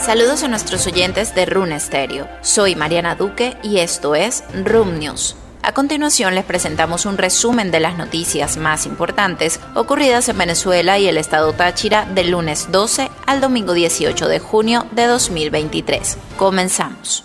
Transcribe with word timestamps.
Saludos 0.00 0.44
a 0.44 0.48
nuestros 0.48 0.86
oyentes 0.86 1.34
de 1.34 1.44
Rune 1.44 1.78
Stereo. 1.78 2.28
Soy 2.40 2.76
Mariana 2.76 3.16
Duque 3.16 3.56
y 3.62 3.78
esto 3.78 4.14
es 4.14 4.44
Room 4.64 4.98
News. 4.98 5.36
A 5.62 5.72
continuación 5.72 6.34
les 6.34 6.44
presentamos 6.44 7.04
un 7.04 7.18
resumen 7.18 7.70
de 7.70 7.80
las 7.80 7.98
noticias 7.98 8.56
más 8.56 8.86
importantes 8.86 9.60
ocurridas 9.74 10.28
en 10.28 10.38
Venezuela 10.38 10.98
y 10.98 11.08
el 11.08 11.18
estado 11.18 11.52
Táchira 11.52 12.06
del 12.06 12.30
lunes 12.30 12.68
12 12.70 13.10
al 13.26 13.40
domingo 13.40 13.74
18 13.74 14.28
de 14.28 14.38
junio 14.38 14.86
de 14.92 15.06
2023. 15.06 16.16
Comenzamos. 16.36 17.24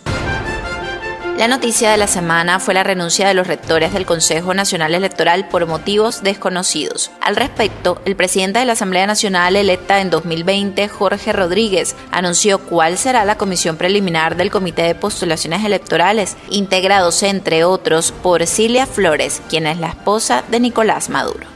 La 1.37 1.47
noticia 1.47 1.89
de 1.89 1.97
la 1.97 2.05
semana 2.05 2.59
fue 2.59 2.75
la 2.75 2.83
renuncia 2.83 3.27
de 3.27 3.33
los 3.33 3.47
rectores 3.47 3.91
del 3.91 4.05
Consejo 4.05 4.53
Nacional 4.53 4.93
Electoral 4.93 5.47
por 5.47 5.65
motivos 5.65 6.21
desconocidos. 6.21 7.11
Al 7.21 7.35
respecto, 7.35 7.99
el 8.05 8.15
presidente 8.15 8.59
de 8.59 8.65
la 8.65 8.73
Asamblea 8.73 9.07
Nacional 9.07 9.55
electa 9.55 9.99
en 9.99 10.11
2020, 10.11 10.87
Jorge 10.89 11.33
Rodríguez, 11.33 11.95
anunció 12.11 12.59
cuál 12.59 12.99
será 12.99 13.25
la 13.25 13.35
comisión 13.35 13.77
preliminar 13.77 14.35
del 14.35 14.51
Comité 14.51 14.83
de 14.83 14.93
Postulaciones 14.93 15.65
Electorales, 15.65 16.37
integrados 16.49 17.23
entre 17.23 17.63
otros 17.63 18.11
por 18.11 18.45
Cilia 18.45 18.85
Flores, 18.85 19.41
quien 19.49 19.65
es 19.65 19.79
la 19.79 19.87
esposa 19.87 20.43
de 20.49 20.59
Nicolás 20.59 21.09
Maduro. 21.09 21.47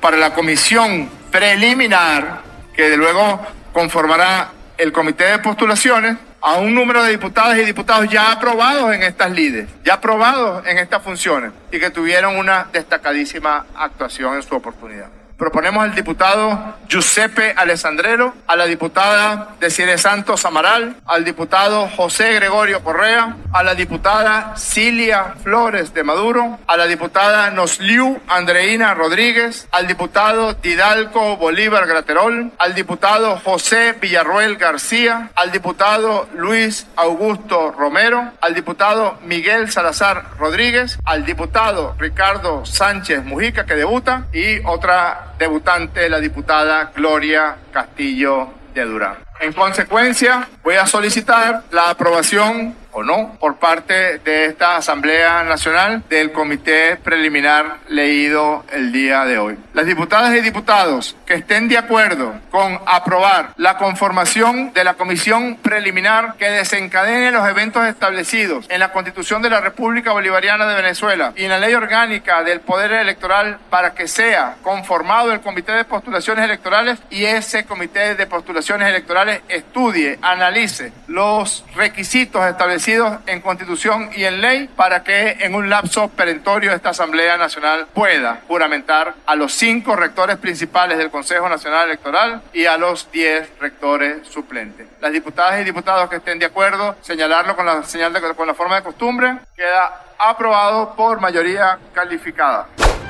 Para 0.00 0.16
la 0.16 0.32
comisión 0.32 1.10
preliminar, 1.32 2.42
que 2.72 2.96
luego 2.96 3.40
conformará 3.72 4.52
el 4.78 4.92
Comité 4.92 5.24
de 5.24 5.38
Postulaciones, 5.40 6.18
a 6.46 6.56
un 6.58 6.74
número 6.74 7.02
de 7.02 7.10
diputadas 7.10 7.56
y 7.56 7.64
diputados 7.64 8.06
ya 8.10 8.30
aprobados 8.30 8.92
en 8.94 9.02
estas 9.02 9.30
lides, 9.30 9.66
ya 9.82 9.94
aprobados 9.94 10.66
en 10.66 10.76
estas 10.76 11.02
funciones 11.02 11.52
y 11.72 11.80
que 11.80 11.88
tuvieron 11.88 12.36
una 12.36 12.68
destacadísima 12.70 13.64
actuación 13.74 14.34
en 14.34 14.42
su 14.42 14.54
oportunidad. 14.54 15.08
Proponemos 15.36 15.82
al 15.82 15.94
diputado 15.94 16.76
Giuseppe 16.88 17.54
Alessandrero, 17.56 18.34
a 18.46 18.54
la 18.54 18.66
diputada 18.66 19.56
Desiree 19.58 19.98
Santos 19.98 20.44
Amaral, 20.44 20.96
al 21.06 21.24
diputado 21.24 21.88
José 21.88 22.34
Gregorio 22.34 22.84
Correa, 22.84 23.36
a 23.52 23.62
la 23.64 23.74
diputada 23.74 24.54
Cilia 24.56 25.34
Flores 25.42 25.92
de 25.92 26.04
Maduro, 26.04 26.60
a 26.66 26.76
la 26.76 26.86
diputada 26.86 27.50
Nosliu 27.50 28.20
Andreina 28.28 28.94
Rodríguez, 28.94 29.66
al 29.72 29.88
diputado 29.88 30.54
Didalco 30.54 31.36
Bolívar 31.36 31.86
Graterol, 31.86 32.52
al 32.58 32.74
diputado 32.74 33.40
José 33.44 33.96
Villarruel 34.00 34.56
García, 34.56 35.30
al 35.34 35.50
diputado 35.50 36.28
Luis 36.34 36.86
Augusto 36.94 37.72
Romero, 37.72 38.32
al 38.40 38.54
diputado 38.54 39.18
Miguel 39.24 39.70
Salazar 39.72 40.26
Rodríguez, 40.38 40.98
al 41.04 41.24
diputado 41.24 41.96
Ricardo 41.98 42.64
Sánchez 42.64 43.24
Mujica 43.24 43.66
que 43.66 43.74
debuta 43.74 44.26
y 44.32 44.64
otra 44.64 45.33
debutante, 45.38 46.08
la 46.08 46.20
diputada 46.20 46.92
Gloria 46.94 47.56
Castillo 47.72 48.48
de 48.74 48.84
Durán. 48.84 49.16
En 49.40 49.52
consecuencia, 49.52 50.48
voy 50.62 50.76
a 50.76 50.86
solicitar 50.86 51.62
la 51.70 51.90
aprobación 51.90 52.74
o 52.94 53.02
no 53.02 53.36
por 53.38 53.56
parte 53.56 54.18
de 54.18 54.46
esta 54.46 54.76
Asamblea 54.76 55.42
Nacional 55.42 56.02
del 56.08 56.32
Comité 56.32 56.96
Preliminar 56.96 57.78
leído 57.88 58.64
el 58.72 58.92
día 58.92 59.24
de 59.24 59.38
hoy. 59.38 59.58
Las 59.74 59.86
diputadas 59.86 60.34
y 60.34 60.40
diputados 60.40 61.16
que 61.26 61.34
estén 61.34 61.68
de 61.68 61.76
acuerdo 61.76 62.34
con 62.50 62.78
aprobar 62.86 63.50
la 63.56 63.76
conformación 63.76 64.72
de 64.72 64.84
la 64.84 64.94
Comisión 64.94 65.56
Preliminar 65.56 66.36
que 66.38 66.48
desencadene 66.48 67.32
los 67.32 67.46
eventos 67.48 67.84
establecidos 67.86 68.66
en 68.68 68.78
la 68.78 68.92
Constitución 68.92 69.42
de 69.42 69.50
la 69.50 69.60
República 69.60 70.12
Bolivariana 70.12 70.66
de 70.66 70.76
Venezuela 70.76 71.32
y 71.36 71.44
en 71.44 71.50
la 71.50 71.58
Ley 71.58 71.74
Orgánica 71.74 72.44
del 72.44 72.60
Poder 72.60 72.92
Electoral 72.92 73.58
para 73.70 73.94
que 73.94 74.06
sea 74.06 74.56
conformado 74.62 75.32
el 75.32 75.40
Comité 75.40 75.72
de 75.72 75.84
Postulaciones 75.84 76.44
Electorales 76.44 76.98
y 77.10 77.24
ese 77.24 77.64
Comité 77.64 78.14
de 78.14 78.26
Postulaciones 78.26 78.88
Electorales 78.88 79.40
estudie, 79.48 80.18
analice 80.22 80.92
los 81.08 81.64
requisitos 81.74 82.46
establecidos 82.46 82.83
en 82.86 83.40
Constitución 83.40 84.10
y 84.14 84.24
en 84.24 84.42
ley 84.42 84.68
para 84.76 85.02
que 85.02 85.38
en 85.40 85.54
un 85.54 85.70
lapso 85.70 86.08
perentorio 86.08 86.70
esta 86.70 86.90
Asamblea 86.90 87.38
Nacional 87.38 87.86
pueda 87.94 88.42
juramentar 88.46 89.14
a 89.24 89.34
los 89.36 89.54
cinco 89.54 89.96
rectores 89.96 90.36
principales 90.36 90.98
del 90.98 91.10
Consejo 91.10 91.48
Nacional 91.48 91.86
Electoral 91.86 92.42
y 92.52 92.66
a 92.66 92.76
los 92.76 93.10
diez 93.10 93.48
rectores 93.58 94.28
suplentes. 94.28 94.86
Las 95.00 95.12
diputadas 95.12 95.62
y 95.62 95.64
diputados 95.64 96.10
que 96.10 96.16
estén 96.16 96.38
de 96.38 96.44
acuerdo, 96.44 96.96
señalarlo 97.00 97.56
con 97.56 97.64
la 97.64 97.82
señal 97.84 98.12
de, 98.12 98.20
con 98.20 98.46
la 98.46 98.54
forma 98.54 98.76
de 98.76 98.82
costumbre, 98.82 99.38
queda 99.56 100.02
aprobado 100.18 100.94
por 100.94 101.20
mayoría 101.20 101.78
calificada. 101.94 102.66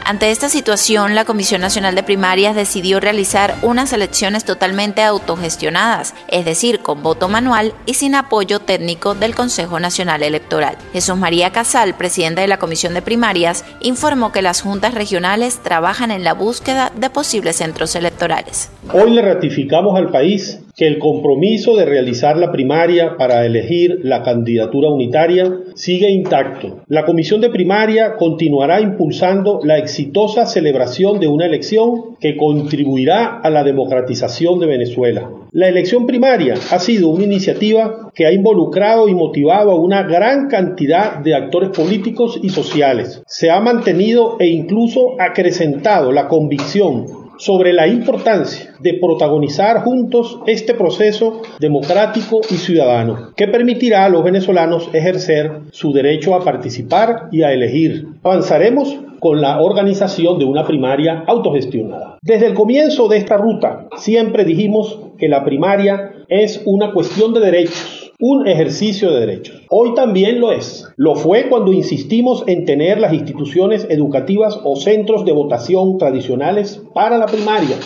Ante 0.07 0.31
esta 0.31 0.51
situación, 0.51 1.15
la 1.15 1.25
Comisión 1.25 1.63
Nacional 1.63 1.95
de 1.95 2.03
Primarias 2.03 2.55
decidió 2.55 3.01
realizar 3.01 3.55
unas 3.63 3.91
elecciones 3.95 4.45
totalmente 4.45 5.03
autogestionadas, 5.03 6.15
es 6.29 6.45
decir, 6.45 6.81
con 6.81 7.03
voto 7.03 7.31
manual 7.31 7.73
y 7.87 7.95
sin 7.95 8.15
apoyo 8.15 8.59
técnico 8.59 9.15
del 9.15 9.35
Consejo 9.35 9.81
Nacional 9.81 10.23
Electoral. 10.23 10.77
Jesús 10.93 11.17
María 11.17 11.53
Casal, 11.53 11.95
presidente 11.95 12.43
de 12.43 12.49
la 12.49 12.59
Comisión 12.59 12.93
de 12.93 13.01
Primarias, 13.01 13.65
informó 13.81 14.31
que 14.31 14.43
las 14.43 14.61
juntas 14.61 14.93
regionales 14.93 15.63
trabajan 15.63 16.11
en 16.11 16.23
la 16.23 16.35
búsqueda 16.35 16.93
de 16.95 17.09
posibles 17.09 17.57
centros 17.57 17.97
electorales. 17.97 18.71
Hoy 18.93 19.11
le 19.11 19.23
ratificamos 19.23 19.99
al 19.99 20.11
país 20.11 20.61
que 20.77 20.87
el 20.87 20.99
compromiso 20.99 21.77
de 21.77 21.85
realizar 21.85 22.37
la 22.37 22.51
primaria 22.51 23.17
para 23.17 23.47
elegir 23.47 24.01
la 24.03 24.23
candidatura 24.23 24.89
unitaria 24.89 25.51
sigue 25.75 26.11
intacto. 26.11 26.81
La 26.89 27.05
Comisión 27.05 27.41
de 27.41 27.51
Primaria 27.51 28.17
continuará 28.17 28.81
impulsando 28.81 29.61
la 29.63 29.79
exitosa 29.79 30.47
celebración 30.47 31.21
de 31.21 31.29
una 31.29 31.47
elección 31.47 32.17
que 32.21 32.37
contribuirá 32.37 33.41
a 33.41 33.51
la 33.51 33.63
democratización 33.63 34.59
de 34.59 34.67
Venezuela. 34.67 35.31
La 35.53 35.69
elección 35.69 36.07
primaria 36.07 36.55
ha 36.55 36.79
sido 36.81 37.09
una 37.09 37.25
iniciativa 37.25 38.11
que 38.15 38.27
ha 38.27 38.33
involucrado 38.33 39.09
y 39.09 39.15
motivado 39.15 39.71
a 39.71 39.81
una 39.81 40.03
gran 40.03 40.49
cantidad 40.49 41.19
de 41.19 41.35
actores 41.35 41.71
políticos 41.71 42.41
y 42.43 42.49
sociales. 42.49 43.23
Se 43.27 43.51
ha 43.51 43.61
mantenido 43.61 44.37
e 44.41 44.49
incluso 44.49 45.21
acrecentado 45.21 46.11
la 46.11 46.27
convicción 46.27 47.24
sobre 47.39 47.73
la 47.73 47.87
importancia 47.87 48.75
de 48.81 48.99
protagonizar 49.01 49.83
juntos 49.83 50.39
este 50.47 50.75
proceso 50.75 51.43
democrático 51.59 52.41
y 52.51 52.55
ciudadano 52.55 53.33
que 53.37 53.49
permitirá 53.49 54.05
a 54.05 54.09
los 54.09 54.25
venezolanos 54.25 54.91
ejercer 54.93 55.61
su 55.71 55.93
derecho 55.93 56.35
a 56.35 56.45
participar 56.45 57.29
y 57.33 57.43
a 57.43 57.53
elegir. 57.53 58.07
Avanzaremos 58.23 58.97
con 59.21 59.41
la 59.41 59.61
organización 59.61 60.39
de 60.39 60.45
una 60.45 60.67
primaria 60.67 61.25
autogestionada. 61.27 62.19
Desde 62.21 62.47
el 62.47 62.55
comienzo 62.55 63.09
de 63.09 63.17
esta 63.17 63.37
ruta 63.37 63.89
siempre 63.97 64.45
dijimos 64.45 65.01
que 65.19 65.29
la 65.29 65.45
primaria 65.45 66.13
es 66.29 66.63
una 66.67 66.93
cuestión 66.93 67.33
de 67.33 67.41
derechos 67.41 68.04
un 68.21 68.47
ejercicio 68.47 69.11
de 69.11 69.21
derechos. 69.21 69.63
Hoy 69.71 69.95
también 69.95 70.41
lo 70.41 70.53
es. 70.53 70.87
Lo 70.97 71.15
fue 71.15 71.49
cuando 71.49 71.73
insistimos 71.73 72.45
en 72.47 72.65
tener 72.65 73.01
las 73.01 73.13
instituciones 73.13 73.87
educativas 73.91 74.59
o 74.63 74.77
centros 74.77 75.25
de 75.25 75.33
votación 75.33 75.99
tradicionales 75.99 76.83
para 76.95 77.19
la 77.19 77.27
primaria. 77.27 77.77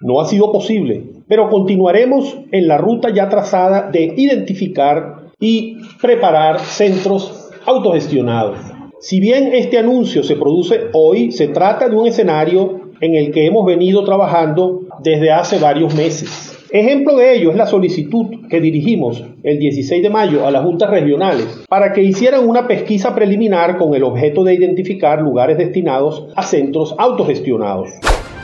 No 0.00 0.20
ha 0.20 0.26
sido 0.26 0.52
posible, 0.52 1.04
pero 1.28 1.48
continuaremos 1.48 2.36
en 2.52 2.68
la 2.68 2.78
ruta 2.78 3.10
ya 3.14 3.28
trazada 3.28 3.90
de 3.90 4.14
identificar 4.16 5.30
y 5.38 5.76
preparar 6.00 6.60
centros 6.60 7.50
autogestionados. 7.66 8.58
Si 9.00 9.20
bien 9.20 9.50
este 9.52 9.78
anuncio 9.78 10.22
se 10.22 10.36
produce 10.36 10.88
hoy, 10.92 11.30
se 11.32 11.48
trata 11.48 11.88
de 11.88 11.96
un 11.96 12.06
escenario 12.06 12.80
en 13.00 13.14
el 13.14 13.32
que 13.32 13.46
hemos 13.46 13.66
venido 13.66 14.04
trabajando 14.04 14.80
desde 15.02 15.30
hace 15.30 15.58
varios 15.58 15.94
meses. 15.94 16.53
Ejemplo 16.74 17.16
de 17.16 17.36
ello 17.36 17.52
es 17.52 17.56
la 17.56 17.68
solicitud 17.68 18.48
que 18.50 18.60
dirigimos 18.60 19.22
el 19.44 19.60
16 19.60 20.02
de 20.02 20.10
mayo 20.10 20.44
a 20.44 20.50
las 20.50 20.64
juntas 20.64 20.90
regionales 20.90 21.46
para 21.68 21.92
que 21.92 22.02
hicieran 22.02 22.48
una 22.48 22.66
pesquisa 22.66 23.14
preliminar 23.14 23.78
con 23.78 23.94
el 23.94 24.02
objeto 24.02 24.42
de 24.42 24.54
identificar 24.54 25.22
lugares 25.22 25.56
destinados 25.56 26.26
a 26.34 26.42
centros 26.42 26.96
autogestionados. 26.98 27.90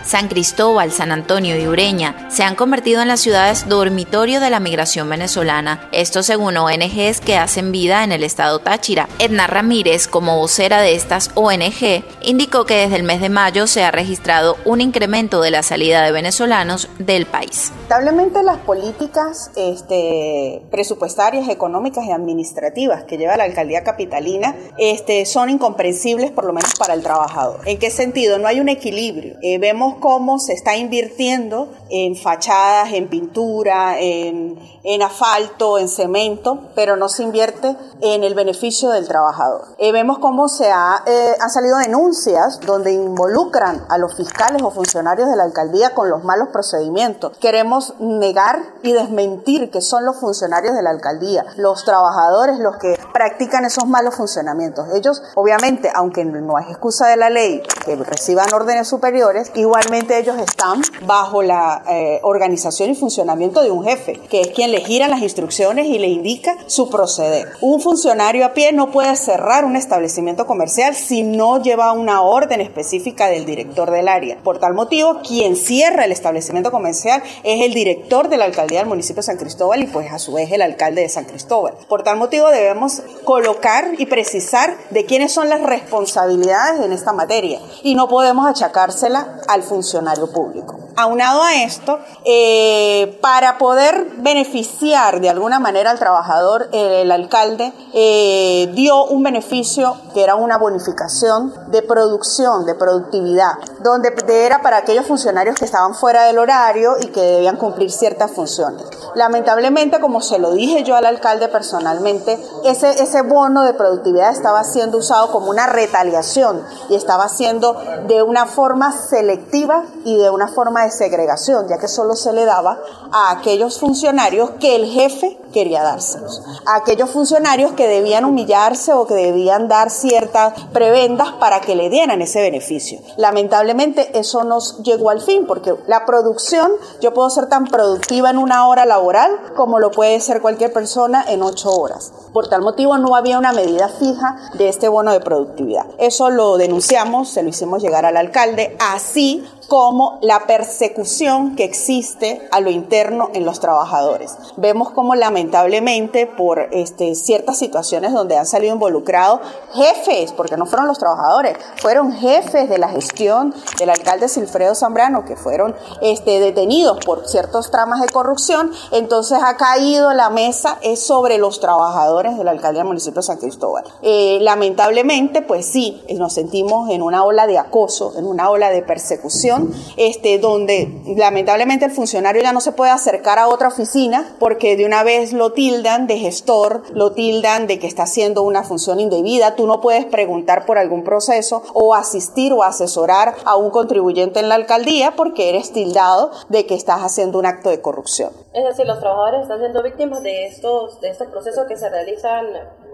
San 0.05 0.29
Cristóbal, 0.29 0.93
San 0.93 1.13
Antonio 1.13 1.57
y 1.57 1.67
Ureña 1.67 2.29
se 2.31 2.43
han 2.43 2.55
convertido 2.55 3.03
en 3.03 3.09
las 3.09 3.21
ciudades 3.21 3.69
dormitorio 3.69 4.41
de 4.41 4.51
la 4.51 4.61
migración 4.61 5.09
venezolana, 5.09 5.89
esto 5.93 6.23
según 6.23 6.57
ONGs 6.57 7.21
que 7.21 7.37
hacen 7.37 7.71
vida 7.71 8.03
en 8.03 8.13
el 8.13 8.25
estado 8.25 8.59
Táchira. 8.59 9.09
Edna 9.19 9.47
Ramírez, 9.47 10.09
como 10.09 10.39
vocera 10.39 10.81
de 10.81 10.95
estas 10.95 11.31
ONG, 11.35 12.03
indicó 12.23 12.65
que 12.65 12.77
desde 12.77 12.97
el 12.97 13.03
mes 13.03 13.21
de 13.21 13.29
mayo 13.29 13.67
se 13.67 13.85
ha 13.85 13.91
registrado 13.91 14.57
un 14.65 14.81
incremento 14.81 15.43
de 15.43 15.51
la 15.51 15.63
salida 15.63 16.03
de 16.03 16.13
venezolanos 16.13 16.89
del 16.99 17.27
país. 17.27 17.73
Las 18.21 18.59
políticas 18.59 19.51
este, 19.57 20.63
presupuestarias, 20.71 21.49
económicas 21.49 22.05
y 22.05 22.11
administrativas 22.11 23.05
que 23.05 23.17
lleva 23.17 23.37
la 23.37 23.45
alcaldía 23.45 23.83
capitalina 23.83 24.55
este, 24.77 25.25
son 25.25 25.51
incomprensibles 25.51 26.31
por 26.31 26.45
lo 26.45 26.53
menos 26.53 26.75
para 26.79 26.95
el 26.95 27.03
trabajador. 27.03 27.61
¿En 27.65 27.79
qué 27.79 27.91
sentido? 27.91 28.39
No 28.39 28.47
hay 28.47 28.61
un 28.61 28.69
equilibrio. 28.69 29.37
Eh, 29.43 29.59
vemos 29.59 29.97
cómo 30.01 30.39
se 30.39 30.53
está 30.53 30.77
invirtiendo 30.77 31.73
en 31.91 32.15
fachadas, 32.17 32.93
en 32.93 33.09
pintura, 33.09 33.99
en, 34.01 34.59
en 34.85 35.03
asfalto, 35.03 35.79
en 35.79 35.89
cemento, 35.89 36.71
pero 36.75 36.97
no 36.97 37.09
se 37.09 37.23
invierte 37.23 37.77
en 38.01 38.25
el 38.25 38.35
beneficio 38.35 38.91
del 38.91 39.07
trabajador. 39.07 39.63
Eh, 39.79 39.93
vemos 39.93 40.19
cómo 40.19 40.49
se 40.49 40.71
ha, 40.71 41.03
eh, 41.07 41.35
han 41.41 41.51
salido 41.51 41.79
denuncias 41.79 42.61
donde 42.61 42.93
involucran 42.93 43.87
a 43.89 43.99
los 43.99 44.15
fiscales 44.15 44.63
o 44.63 44.71
funcionarios 44.71 45.29
de 45.29 45.37
la 45.37 45.45
alcaldía 45.45 45.95
con 45.95 46.11
los 46.11 46.25
malos 46.25 46.49
procedimientos. 46.53 47.37
Queremos 47.39 47.95
negar 48.01 48.63
y 48.83 48.93
desmentir 48.93 49.71
que 49.71 49.83
son 49.83 50.05
los 50.05 50.19
funcionarios 50.19 50.75
de 50.75 50.83
la 50.83 50.91
alcaldía, 50.91 51.45
los 51.57 51.85
trabajadores 51.85 52.59
los 52.59 52.77
que 52.79 52.99
practican 53.13 53.65
esos 53.65 53.87
malos 53.87 54.15
funcionamientos. 54.15 54.87
Ellos, 54.95 55.23
obviamente, 55.35 55.91
aunque 55.95 56.25
no 56.25 56.59
es 56.59 56.69
excusa 56.69 57.09
de 57.09 57.17
la 57.17 57.31
ley 57.31 57.63
que 57.85 57.97
reciban 57.97 58.53
órdenes 58.55 58.89
superiores, 58.89 59.53
igualmente 59.55 60.19
ellos 60.19 60.39
están 60.39 60.81
bajo 61.07 61.43
la 61.43 61.83
eh, 61.89 62.21
organización 62.23 62.91
y 62.91 62.95
funcionamiento 62.95 63.63
de 63.63 63.71
un 63.71 63.85
jefe, 63.85 64.15
que 64.31 64.41
es 64.41 64.49
quien 64.49 64.73
le 64.73 64.81
gira 64.81 65.09
las 65.09 65.21
instrucciones 65.21 65.87
y 65.87 65.99
le 65.99 66.09
indica 66.09 66.57
su 66.67 66.89
proceder. 66.89 67.53
Un 67.61 67.81
funcionario 67.81 68.47
a 68.47 68.55
pie 68.55 68.73
no 68.73 68.91
puede 68.91 69.15
cerrar 69.17 69.65
un 69.65 69.77
establecimiento 69.77 70.47
comercial 70.47 70.95
si 70.95 71.23
no 71.23 71.63
lleva 71.63 71.93
una 71.93 72.23
orden 72.23 72.61
específica 72.61 73.27
del 73.27 73.45
director 73.45 73.91
del 73.91 74.09
área. 74.09 74.39
Por 74.43 74.59
tal 74.59 74.73
motivo, 74.73 75.21
quien 75.27 75.57
cierra 75.57 76.05
el 76.05 76.13
establecimiento 76.13 76.71
comercial 76.71 77.23
es 77.45 77.63
el 77.63 77.75
director 77.75 77.90
de 77.95 78.37
la 78.37 78.45
alcaldía 78.45 78.81
del 78.81 78.89
municipio 78.89 79.21
de 79.21 79.27
San 79.27 79.37
Cristóbal 79.37 79.83
y 79.83 79.87
pues 79.87 80.13
a 80.13 80.19
su 80.19 80.33
vez 80.33 80.51
el 80.53 80.63
alcalde 80.63 81.03
de 81.03 81.09
San 81.09 81.25
Cristóbal. 81.25 81.75
Por 81.89 82.03
tal 82.03 82.17
motivo 82.17 82.49
debemos 82.51 83.03
colocar 83.25 83.95
y 83.99 84.07
precisar 84.07 84.77
de 84.91 85.05
quiénes 85.07 85.33
son 85.33 85.49
las 85.49 85.63
responsabilidades 85.63 86.81
en 86.81 86.93
esta 86.93 87.13
materia 87.13 87.61
y 87.83 87.95
no 87.95 88.09
podemos 88.09 88.47
achacársela 88.47 89.41
al 89.49 89.63
funcionario 89.63 90.31
público. 90.31 90.79
Aunado 90.97 91.43
a 91.43 91.63
esto, 91.63 91.99
eh, 92.25 93.19
para 93.23 93.59
poder 93.59 94.07
beneficiar 94.19 95.21
de 95.21 95.31
alguna 95.31 95.59
manera 95.59 95.91
al 95.91 95.99
trabajador, 95.99 96.69
el 96.73 97.11
alcalde 97.11 97.73
eh, 97.95 98.71
dio 98.75 99.05
un 99.07 99.23
beneficio 99.23 99.97
que 100.13 100.23
era 100.23 100.35
una 100.35 100.59
bonificación 100.59 101.55
de 101.71 101.83
producción, 101.83 102.67
de 102.67 102.75
productividad, 102.75 103.53
donde 103.83 104.13
era 104.29 104.61
para 104.61 104.79
aquellos 104.79 105.07
funcionarios 105.07 105.57
que 105.57 105.65
estaban 105.65 105.95
fuera 105.95 106.25
del 106.25 106.39
horario 106.39 106.97
y 107.01 107.07
que 107.07 107.21
debían 107.21 107.57
cumplir 107.57 107.80
ciertas 107.89 108.33
funciones. 108.33 108.85
Lamentablemente, 109.15 110.01
como 110.01 110.21
se 110.21 110.39
lo 110.39 110.53
dije 110.53 110.83
yo 110.83 110.97
al 110.97 111.07
alcalde 111.07 111.49
personalmente, 111.49 112.39
ese, 112.65 113.03
ese 113.03 113.23
bono 113.23 113.63
de 113.63 113.73
productividad 113.73 114.31
estaba 114.31 114.63
siendo 114.65 114.99
usado 114.99 115.33
como 115.33 115.51
una 115.51 115.67
retaliación 115.67 116.63
y 116.91 116.97
estaba 116.97 117.29
siendo 117.29 117.81
de 118.07 118.23
una 118.23 118.47
forma 118.47 118.93
selectiva 118.93 119.85
y 120.05 120.19
de 120.19 120.29
una 120.31 120.49
forma 120.49 120.85
de 120.85 120.91
segregación, 120.91 121.69
ya 121.69 121.79
que 121.79 121.89
solo 121.89 122.17
se 122.17 122.33
le 122.33 122.45
daba 122.45 122.79
a 123.13 123.31
aquellos 123.31 123.81
funcionarios 123.81 124.51
que 124.61 124.77
el 124.77 124.87
jefe 124.87 125.40
quería 125.53 125.83
dárselos, 125.83 126.43
a 126.67 126.77
aquellos 126.77 127.11
funcionarios 127.11 127.73
que 127.73 127.87
debían 127.87 128.25
humillarse 128.25 128.93
o 128.93 129.07
que 129.07 129.15
debían 129.15 129.69
dar 129.69 129.91
ciertas 129.91 130.55
prebendas 130.73 131.33
para 131.33 131.61
que 131.61 131.77
le 131.77 131.91
dieran 131.91 132.23
ese 132.23 132.41
beneficio. 132.41 133.01
Lamentablemente 133.17 134.19
eso 134.19 134.45
nos 134.45 134.83
llegó 134.83 135.11
al 135.11 135.21
fin, 135.21 135.47
porque 135.47 135.75
la 135.87 136.07
producción, 136.07 136.71
yo 137.01 137.15
puedo 137.15 137.31
ser 137.31 137.49
tan 137.49 137.67
productiva 137.67 138.31
en 138.31 138.39
una 138.39 138.67
hora 138.67 138.87
laboral 138.87 139.31
como 139.57 139.79
lo 139.79 139.91
puede 139.91 140.21
ser 140.21 140.41
cualquier 140.41 140.73
persona 140.73 141.25
en 141.29 141.43
ocho 141.43 141.71
horas. 141.71 142.13
Por 142.33 142.49
tal 142.49 142.63
motivo 142.63 142.97
no 142.99 143.17
había 143.17 143.39
una 143.39 143.53
medida 143.53 143.89
fija 143.89 144.51
de 144.55 144.69
este 144.69 144.89
bono 144.89 145.13
de 145.13 145.21
productividad. 145.21 145.87
Eso 145.99 146.31
lo 146.31 146.57
denunciamos, 146.57 147.29
se 147.29 147.43
lo 147.43 147.49
hicimos 147.49 147.83
llegar 147.83 148.07
al 148.07 148.17
alcalde, 148.17 148.77
así 148.79 149.45
como 149.71 150.19
la 150.21 150.49
persecución 150.49 151.55
que 151.55 151.63
existe 151.63 152.49
a 152.51 152.59
lo 152.59 152.71
interno 152.71 153.31
en 153.35 153.45
los 153.45 153.61
trabajadores. 153.61 154.37
Vemos 154.57 154.91
como 154.91 155.15
lamentablemente 155.15 156.27
por 156.27 156.67
este, 156.73 157.15
ciertas 157.15 157.57
situaciones 157.57 158.13
donde 158.13 158.37
han 158.37 158.47
salido 158.47 158.75
involucrados 158.75 159.39
jefes, 159.73 160.33
porque 160.33 160.57
no 160.57 160.67
fueron 160.67 160.89
los 160.89 160.99
trabajadores, 160.99 161.57
fueron 161.77 162.11
jefes 162.11 162.69
de 162.69 162.79
la 162.79 162.89
gestión 162.89 163.55
del 163.79 163.91
alcalde 163.91 164.29
Silfredo 164.29 164.75
Zambrano 164.75 165.25
que 165.25 165.37
fueron 165.37 165.77
este, 166.03 166.41
detenidos 166.41 166.99
por 167.07 167.29
ciertos 167.29 167.71
tramas 167.71 168.01
de 168.01 168.09
corrupción, 168.09 168.73
entonces 168.91 169.39
ha 169.41 169.57
caído 169.57 170.13
la 170.15 170.31
mesa 170.31 170.79
es 170.83 170.99
sobre 170.99 171.39
los 171.39 171.61
trabajadores 171.61 172.37
de 172.37 172.43
la 172.43 172.51
alcaldía 172.51 172.81
del 172.81 172.89
municipio 172.89 173.21
de 173.21 173.27
San 173.27 173.39
Cristóbal. 173.39 173.85
Eh, 174.03 174.39
lamentablemente, 174.41 175.43
pues 175.43 175.65
sí, 175.65 176.03
nos 176.17 176.33
sentimos 176.33 176.91
en 176.91 177.03
una 177.03 177.23
ola 177.23 177.47
de 177.47 177.57
acoso, 177.57 178.15
en 178.19 178.27
una 178.27 178.51
ola 178.51 178.71
de 178.71 178.83
persecución 178.83 179.60
este, 179.97 180.39
donde 180.39 180.89
lamentablemente 181.17 181.85
el 181.85 181.91
funcionario 181.91 182.43
ya 182.43 182.53
no 182.53 182.61
se 182.61 182.73
puede 182.73 182.91
acercar 182.91 183.39
a 183.39 183.49
otra 183.49 183.69
oficina 183.69 184.37
porque 184.39 184.77
de 184.77 184.87
una 184.87 185.03
vez 185.03 185.33
lo 185.33 185.53
tildan 185.53 186.07
de 186.07 186.19
gestor, 186.19 186.83
lo 186.93 187.13
tildan 187.13 187.67
de 187.67 187.79
que 187.79 187.87
está 187.87 188.05
haciendo 188.05 188.43
una 188.43 188.63
función 188.63 189.01
indebida, 189.01 189.57
tú 189.57 189.67
no 189.67 189.81
puedes 189.81 190.05
preguntar 190.07 190.67
por 190.67 190.79
algún 190.79 191.05
proceso 191.05 191.63
o 191.75 191.95
asistir 191.95 192.53
o 192.53 192.63
asesorar 192.63 193.35
a 193.45 193.57
un 193.57 193.71
contribuyente 193.71 194.41
en 194.41 194.49
la 194.49 194.55
alcaldía 194.55 195.15
porque 195.17 195.49
eres 195.49 195.73
tildado 195.73 196.31
de 196.49 196.67
que 196.67 196.75
estás 196.75 197.01
haciendo 197.01 197.39
un 197.39 197.47
acto 197.47 197.71
de 197.71 197.81
corrupción. 197.81 198.31
Es 198.53 198.65
decir, 198.65 198.87
los 198.87 198.99
trabajadores 198.99 199.43
están 199.43 199.61
siendo 199.61 199.83
víctimas 199.83 200.23
de 200.23 200.47
estos, 200.47 201.01
de 201.01 201.11
estos 201.11 201.29
procesos 201.29 201.67
que 201.67 201.77
se 201.77 201.89
realizan 201.89 202.47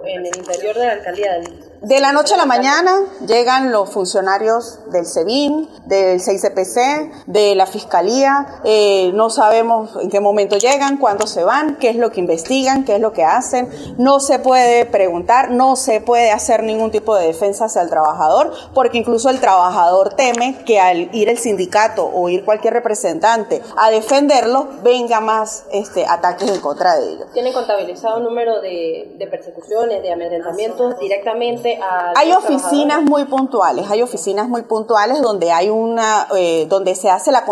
en 0.05 0.27
el 0.27 0.37
interior 0.37 0.75
de 0.77 0.87
la 0.87 0.93
alcaldía. 0.93 1.41
De 1.83 2.01
la 2.01 2.13
noche 2.13 2.35
a 2.35 2.37
la 2.37 2.47
mañana 2.47 3.03
llegan 3.27 3.71
los 3.71 3.91
funcionarios 3.91 4.81
del 4.91 5.05
SEBIN, 5.05 5.69
del 5.85 6.21
6CPC, 6.21 7.27
de 7.27 7.55
la 7.55 7.67
Fiscalía. 7.67 8.61
Eh, 8.65 9.13
no 9.15 9.31
sabemos 9.31 9.91
en 10.01 10.11
qué 10.11 10.19
momento 10.19 10.57
llegan, 10.57 10.97
cuándo 10.97 11.27
se 11.27 11.45
van, 11.45 11.77
qué 11.77 11.91
es 11.91 11.97
lo 11.97 12.11
que 12.11 12.21
investigan, 12.21 12.85
qué 12.85 12.97
es 12.97 13.01
lo 13.01 13.13
que 13.13 13.25
hacen. 13.25 13.69
No 13.99 14.21
se 14.21 14.39
puede 14.39 14.87
preguntar, 14.87 15.51
no 15.51 15.77
se 15.77 16.01
puede 16.01 16.33
hacer 16.33 16.63
ningún 16.63 16.91
tipo 16.91 17.15
de 17.15 17.27
defensa 17.27 17.67
hacia 17.67 17.83
el 17.83 17.91
trabajador, 17.91 18.53
porque 18.75 18.99
incluso 18.99 19.29
el 19.29 19.39
trabajador 19.39 20.15
teme 20.15 20.65
que 20.65 20.81
al 20.81 21.15
ir 21.15 21.29
el 21.29 21.39
sindicato 21.39 22.11
o 22.13 22.29
ir 22.29 22.45
cualquier 22.45 22.73
representante 22.73 23.63
a 23.77 23.91
defenderlo, 23.91 24.67
venga 24.83 25.21
más 25.21 25.67
este, 25.73 26.07
ataques 26.07 26.51
en 26.51 26.61
contra 26.61 26.97
de 26.97 27.13
ellos. 27.13 27.27
¿Tiene 27.33 27.53
contabilizado 27.53 28.17
un 28.17 28.25
número 28.25 28.61
de, 28.61 29.15
de 29.19 29.27
persecuciones, 29.27 29.86
de 29.89 30.13
amedrentamientos 30.13 30.99
directamente 30.99 31.79
hay 32.15 32.33
oficinas 32.33 33.03
muy 33.03 33.25
puntuales, 33.25 33.91
hay 33.91 34.03
oficinas 34.03 34.49
muy 34.49 34.63
puntuales 34.63 35.21
donde 35.23 35.53
hay 35.53 35.71
una, 35.71 36.27
eh, 36.37 36.67
donde 36.69 36.95
se 36.95 37.11
hace 37.11 37.33
la, 37.33 37.45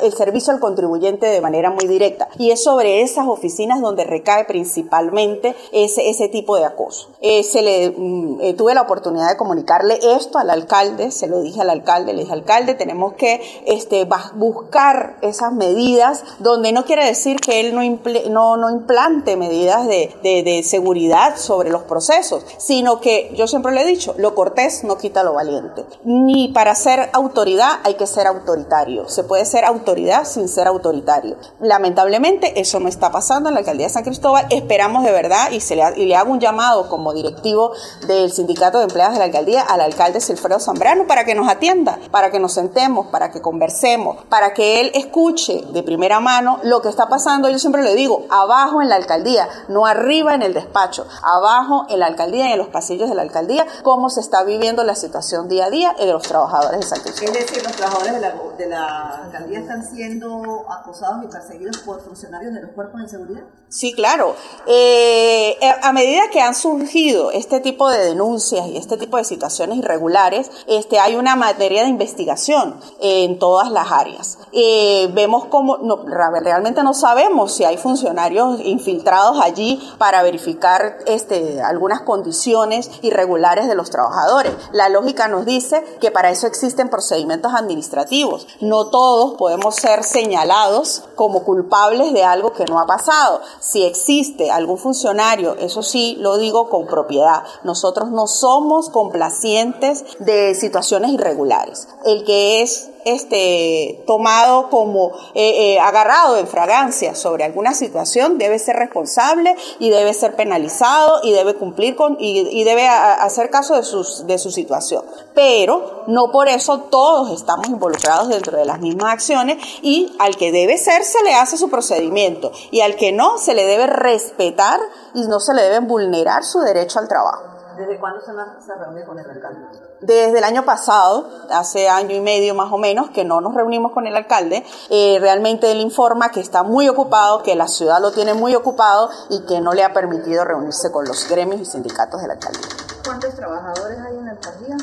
el 0.00 0.12
servicio 0.12 0.52
al 0.52 0.60
contribuyente 0.60 1.26
de 1.26 1.40
manera 1.40 1.70
muy 1.70 1.86
directa 1.86 2.28
y 2.38 2.50
es 2.50 2.62
sobre 2.62 3.02
esas 3.02 3.26
oficinas 3.26 3.80
donde 3.80 4.04
recae 4.04 4.44
principalmente 4.44 5.54
ese, 5.72 6.08
ese 6.08 6.28
tipo 6.28 6.56
de 6.56 6.64
acoso. 6.64 7.08
Eh, 7.20 7.42
se 7.42 7.62
le, 7.62 7.90
mm, 7.96 8.40
eh, 8.40 8.54
tuve 8.54 8.74
la 8.74 8.82
oportunidad 8.82 9.28
de 9.28 9.36
comunicarle 9.36 9.98
esto 10.16 10.38
al 10.38 10.50
alcalde, 10.50 11.10
se 11.10 11.26
lo 11.26 11.40
dije 11.40 11.60
al 11.60 11.70
alcalde, 11.70 12.12
le 12.12 12.22
dije 12.22 12.32
alcalde, 12.32 12.74
tenemos 12.74 13.14
que 13.14 13.40
este, 13.66 14.06
buscar 14.34 15.16
esas 15.22 15.52
medidas 15.52 16.24
donde 16.38 16.72
no 16.72 16.84
quiere 16.84 17.04
decir 17.04 17.36
que 17.36 17.60
él 17.60 17.74
no, 17.74 17.82
no, 18.30 18.56
no 18.56 18.70
implante 18.70 19.36
medidas 19.36 19.86
de, 19.86 20.14
de, 20.22 20.42
de 20.42 20.62
seguridad 20.62 21.36
sobre 21.36 21.63
los 21.70 21.82
procesos, 21.82 22.44
sino 22.58 23.00
que 23.00 23.32
yo 23.34 23.46
siempre 23.46 23.72
le 23.72 23.82
he 23.82 23.86
dicho, 23.86 24.14
lo 24.18 24.34
cortés 24.34 24.84
no 24.84 24.98
quita 24.98 25.22
lo 25.22 25.34
valiente. 25.34 25.84
Ni 26.04 26.48
para 26.48 26.74
ser 26.74 27.10
autoridad 27.12 27.80
hay 27.84 27.94
que 27.94 28.06
ser 28.06 28.26
autoritario. 28.26 29.08
Se 29.08 29.24
puede 29.24 29.44
ser 29.44 29.64
autoridad 29.64 30.24
sin 30.24 30.48
ser 30.48 30.66
autoritario. 30.66 31.36
Lamentablemente 31.60 32.60
eso 32.60 32.80
no 32.80 32.88
está 32.88 33.10
pasando 33.10 33.48
en 33.48 33.54
la 33.54 33.60
alcaldía 33.60 33.86
de 33.86 33.92
San 33.92 34.04
Cristóbal. 34.04 34.46
Esperamos 34.50 35.04
de 35.04 35.12
verdad 35.12 35.50
y, 35.50 35.60
se 35.60 35.76
le, 35.76 35.84
y 35.96 36.06
le 36.06 36.16
hago 36.16 36.32
un 36.32 36.40
llamado 36.40 36.88
como 36.88 37.12
directivo 37.12 37.72
del 38.06 38.30
sindicato 38.32 38.78
de 38.78 38.84
empleados 38.84 39.14
de 39.14 39.18
la 39.20 39.26
alcaldía 39.26 39.62
al 39.62 39.80
alcalde 39.80 40.20
Silfredo 40.20 40.60
Zambrano 40.60 41.06
para 41.06 41.24
que 41.24 41.34
nos 41.34 41.48
atienda, 41.48 41.98
para 42.10 42.30
que 42.30 42.40
nos 42.40 42.52
sentemos, 42.52 43.06
para 43.08 43.30
que 43.30 43.40
conversemos, 43.40 44.24
para 44.28 44.54
que 44.54 44.80
él 44.80 44.90
escuche 44.94 45.62
de 45.72 45.82
primera 45.82 46.20
mano 46.20 46.58
lo 46.62 46.82
que 46.82 46.88
está 46.88 47.08
pasando. 47.08 47.48
Yo 47.48 47.58
siempre 47.58 47.82
le 47.82 47.94
digo, 47.94 48.26
abajo 48.30 48.82
en 48.82 48.88
la 48.88 48.96
alcaldía, 48.96 49.48
no 49.68 49.86
arriba 49.86 50.34
en 50.34 50.42
el 50.42 50.54
despacho, 50.54 51.06
abajo 51.22 51.53
en 51.88 52.00
la 52.00 52.06
alcaldía 52.06 52.48
y 52.48 52.52
en 52.52 52.58
los 52.58 52.68
pasillos 52.68 53.08
de 53.08 53.14
la 53.14 53.22
alcaldía, 53.22 53.66
cómo 53.82 54.10
se 54.10 54.20
está 54.20 54.42
viviendo 54.42 54.82
la 54.84 54.94
situación 54.94 55.48
día 55.48 55.66
a 55.66 55.70
día 55.70 55.94
de 55.98 56.06
los 56.06 56.22
trabajadores 56.22 56.80
de 56.80 56.86
San 56.86 57.00
Cristóbal. 57.00 57.36
Es 57.36 57.46
decir, 57.46 57.62
los 57.62 57.72
trabajadores 57.72 58.14
de 58.14 58.20
la, 58.20 58.34
de 58.58 58.66
la 58.68 59.24
alcaldía 59.24 59.60
están 59.60 59.84
siendo 59.86 60.66
acosados 60.68 61.24
y 61.24 61.28
perseguidos 61.28 61.78
por 61.78 62.00
funcionarios 62.02 62.54
de 62.54 62.62
los 62.62 62.70
cuerpos 62.72 63.02
de 63.02 63.08
seguridad. 63.08 63.42
Sí, 63.68 63.92
claro. 63.92 64.34
Eh, 64.66 65.56
a 65.82 65.92
medida 65.92 66.22
que 66.32 66.40
han 66.40 66.54
surgido 66.54 67.32
este 67.32 67.60
tipo 67.60 67.88
de 67.88 67.98
denuncias 67.98 68.66
y 68.68 68.76
este 68.76 68.96
tipo 68.96 69.16
de 69.16 69.24
situaciones 69.24 69.78
irregulares, 69.78 70.50
este, 70.66 70.98
hay 70.98 71.16
una 71.16 71.34
materia 71.34 71.82
de 71.82 71.88
investigación 71.88 72.80
en 73.00 73.38
todas 73.38 73.70
las 73.70 73.90
áreas. 73.90 74.38
Eh, 74.52 75.10
vemos 75.12 75.46
cómo, 75.46 75.78
no, 75.78 76.04
realmente 76.06 76.82
no 76.82 76.94
sabemos 76.94 77.54
si 77.54 77.64
hay 77.64 77.76
funcionarios 77.76 78.60
infiltrados 78.60 79.40
allí 79.40 79.80
para 79.98 80.22
verificar 80.22 80.98
este, 81.06 81.43
algunas 81.62 82.02
condiciones 82.02 82.90
irregulares 83.02 83.68
de 83.68 83.74
los 83.74 83.90
trabajadores. 83.90 84.52
La 84.72 84.88
lógica 84.88 85.28
nos 85.28 85.44
dice 85.44 85.82
que 86.00 86.10
para 86.10 86.30
eso 86.30 86.46
existen 86.46 86.88
procedimientos 86.88 87.52
administrativos. 87.54 88.46
No 88.60 88.86
todos 88.88 89.34
podemos 89.34 89.76
ser 89.76 90.04
señalados 90.04 91.04
como 91.14 91.44
culpables 91.44 92.12
de 92.12 92.24
algo 92.24 92.52
que 92.52 92.64
no 92.64 92.78
ha 92.80 92.86
pasado. 92.86 93.40
Si 93.60 93.84
existe 93.84 94.50
algún 94.50 94.78
funcionario, 94.78 95.54
eso 95.56 95.82
sí 95.82 96.16
lo 96.20 96.38
digo 96.38 96.68
con 96.68 96.86
propiedad, 96.86 97.42
nosotros 97.62 98.10
no 98.10 98.26
somos 98.26 98.90
complacientes 98.90 100.04
de 100.18 100.54
situaciones 100.54 101.10
irregulares. 101.10 101.88
El 102.04 102.24
que 102.24 102.62
es 102.62 102.90
este, 103.04 104.02
tomado 104.06 104.70
como 104.70 105.12
eh, 105.34 105.74
eh, 105.74 105.80
agarrado 105.80 106.36
en 106.36 106.46
fragancia 106.46 107.14
sobre 107.14 107.44
alguna 107.44 107.74
situación 107.74 108.38
debe 108.38 108.58
ser 108.58 108.76
responsable 108.76 109.54
y 109.78 109.90
debe 109.90 110.14
ser 110.14 110.36
penalizado 110.36 111.20
y 111.22 111.32
debe 111.32 111.54
cumplir 111.54 111.96
con 111.96 112.16
y, 112.18 112.64
debe 112.64 112.88
hacer 112.88 113.50
caso 113.50 113.74
de, 113.74 113.82
sus, 113.82 114.26
de 114.26 114.38
su 114.38 114.50
situación. 114.50 115.04
Pero 115.34 116.04
no 116.06 116.30
por 116.32 116.48
eso 116.48 116.80
todos 116.90 117.30
estamos 117.30 117.68
involucrados 117.68 118.28
dentro 118.28 118.56
de 118.56 118.64
las 118.64 118.80
mismas 118.80 119.12
acciones 119.12 119.58
y 119.82 120.14
al 120.18 120.36
que 120.36 120.52
debe 120.52 120.78
ser 120.78 121.04
se 121.04 121.22
le 121.22 121.34
hace 121.34 121.56
su 121.56 121.68
procedimiento 121.68 122.52
y 122.70 122.80
al 122.80 122.96
que 122.96 123.12
no 123.12 123.38
se 123.38 123.54
le 123.54 123.66
debe 123.66 123.86
respetar 123.86 124.80
y 125.14 125.22
no 125.22 125.40
se 125.40 125.54
le 125.54 125.62
debe 125.62 125.80
vulnerar 125.80 126.44
su 126.44 126.60
derecho 126.60 126.98
al 126.98 127.08
trabajo. 127.08 127.53
¿Desde 127.76 127.98
cuándo 127.98 128.20
se, 128.20 128.32
se 128.64 128.74
reúne 128.74 129.04
con 129.04 129.18
el 129.18 129.28
alcalde? 129.28 129.60
Desde 130.00 130.38
el 130.38 130.44
año 130.44 130.64
pasado, 130.64 131.28
hace 131.50 131.88
año 131.88 132.14
y 132.14 132.20
medio 132.20 132.54
más 132.54 132.72
o 132.72 132.78
menos, 132.78 133.10
que 133.10 133.24
no 133.24 133.40
nos 133.40 133.54
reunimos 133.54 133.92
con 133.92 134.06
el 134.06 134.14
alcalde. 134.14 134.64
Eh, 134.90 135.18
realmente 135.20 135.70
él 135.72 135.80
informa 135.80 136.30
que 136.30 136.40
está 136.40 136.62
muy 136.62 136.88
ocupado, 136.88 137.42
que 137.42 137.54
la 137.54 137.68
ciudad 137.68 138.00
lo 138.00 138.12
tiene 138.12 138.34
muy 138.34 138.54
ocupado 138.54 139.10
y 139.30 139.44
que 139.46 139.60
no 139.60 139.72
le 139.72 139.82
ha 139.84 139.92
permitido 139.92 140.44
reunirse 140.44 140.92
con 140.92 141.04
los 141.06 141.28
gremios 141.28 141.60
y 141.60 141.64
sindicatos 141.64 142.20
del 142.20 142.30
alcalde. 142.30 142.60
¿Cuántos 143.04 143.34
trabajadores 143.34 143.98
hay 143.98 144.16
en 144.16 144.24
la 144.26 144.30
alcaldía? 144.32 144.76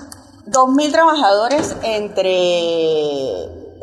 Dos 0.45 0.69
mil 0.69 0.91
trabajadores 0.91 1.75
entre 1.83 2.31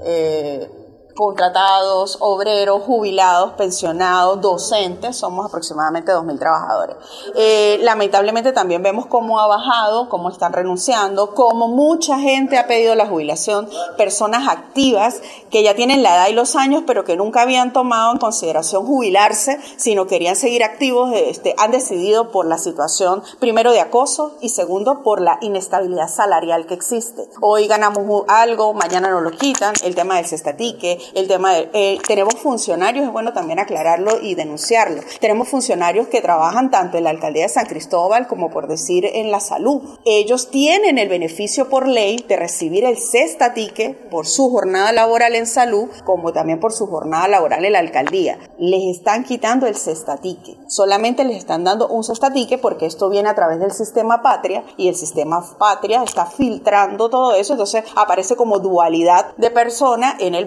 eh, 0.05 0.77
contratados, 1.19 2.17
obreros, 2.21 2.83
jubilados, 2.83 3.55
pensionados, 3.55 4.41
docentes, 4.41 5.17
somos 5.17 5.47
aproximadamente 5.47 6.13
2.000 6.13 6.39
trabajadores. 6.39 6.95
Eh, 7.35 7.81
lamentablemente 7.83 8.53
también 8.53 8.85
vemos 8.85 9.07
cómo 9.07 9.41
ha 9.41 9.49
bajado, 9.49 10.09
cómo 10.11 10.31
están 10.31 10.53
renunciando, 10.53 11.35
cómo 11.35 11.67
mucha 11.67 12.21
gente 12.21 12.57
ha 12.57 12.69
pedido 12.69 12.95
la 12.95 13.09
jubilación, 13.09 13.69
personas 13.97 14.47
activas 14.47 15.21
que 15.51 15.65
ya 15.65 15.75
tienen 15.75 16.05
la 16.05 16.15
edad 16.15 16.29
y 16.29 16.35
los 16.35 16.55
años, 16.55 16.85
pero 16.87 17.05
que 17.05 17.17
nunca 17.17 17.43
habían 17.43 17.73
tomado 17.73 18.13
en 18.13 18.19
consideración 18.19 18.87
jubilarse, 18.87 19.59
sino 19.77 20.07
querían 20.07 20.37
seguir 20.37 20.63
activos, 20.63 21.11
este, 21.17 21.53
han 21.59 21.73
decidido 21.73 22.31
por 22.31 22.47
la 22.47 22.59
situación, 22.59 23.25
primero 23.41 23.73
de 23.73 23.81
acoso 23.81 24.37
y 24.41 24.51
segundo 24.51 25.03
por 25.03 25.21
la 25.21 25.39
inestabilidad 25.41 26.09
salarial 26.09 26.67
que 26.67 26.75
existe. 26.75 27.29
Hoy 27.41 27.67
ganamos 27.67 28.23
algo, 28.29 28.73
mañana 28.73 29.11
nos 29.11 29.25
lo 29.25 29.33
quitan, 29.33 29.75
el 29.83 29.97
tema 29.97 30.15
del 30.15 30.27
cestatique, 30.27 31.08
el 31.15 31.29
tema 31.29 31.55
de, 31.55 31.71
eh, 31.73 31.99
tenemos 32.07 32.35
funcionarios, 32.37 33.07
es 33.07 33.12
bueno 33.12 33.33
también 33.33 33.59
aclararlo 33.59 34.21
y 34.21 34.35
denunciarlo. 34.35 35.03
Tenemos 35.21 35.49
funcionarios 35.49 36.09
que 36.09 36.21
trabajan 36.21 36.71
tanto 36.71 36.99
en 36.99 37.05
la 37.05 37.11
alcaldía 37.11 37.45
de 37.45 37.49
San 37.49 37.67
Cristóbal 37.67 38.27
como 38.27 38.50
por 38.50 38.69
decir 38.69 39.05
en 39.05 39.31
la 39.31 39.41
salud. 39.41 39.83
Ellos 40.05 40.50
tienen 40.50 40.99
el 40.99 41.09
beneficio 41.09 41.69
por 41.69 41.88
ley 41.88 42.25
de 42.29 42.37
recibir 42.37 42.85
el 42.85 42.99
cestatique 42.99 43.95
por 44.11 44.27
su 44.27 44.50
jornada 44.50 44.93
laboral 44.93 45.35
en 45.35 45.47
salud, 45.47 45.88
como 46.05 46.33
también 46.33 46.61
por 46.61 46.73
su 46.73 46.87
jornada 46.87 47.29
laboral 47.29 47.65
en 47.65 47.73
la 47.73 47.79
alcaldía. 47.79 48.38
Les 48.59 48.97
están 48.97 49.25
quitando 49.25 49.67
el 49.67 49.77
cestatique. 49.77 50.57
Solamente 50.69 51.25
les 51.25 51.37
están 51.37 51.65
dando 51.65 51.88
un 51.88 52.05
cestatique 52.05 52.59
porque 52.59 52.87
esto 52.87 53.09
viene 53.09 53.29
a 53.29 53.35
través 53.35 53.61
del 53.61 53.73
sistema 53.73 54.23
patria 54.23 54.65
y 54.77 54.88
el 54.88 54.95
sistema 54.95 55.45
patria 55.59 56.03
está 56.03 56.27
filtrando 56.27 57.09
todo 57.09 57.35
eso. 57.35 57.53
Entonces 57.53 57.85
aparece 57.97 58.37
como 58.37 58.59
dualidad 58.59 59.37
de 59.37 59.50
persona 59.50 60.17
en 60.19 60.35
el 60.35 60.47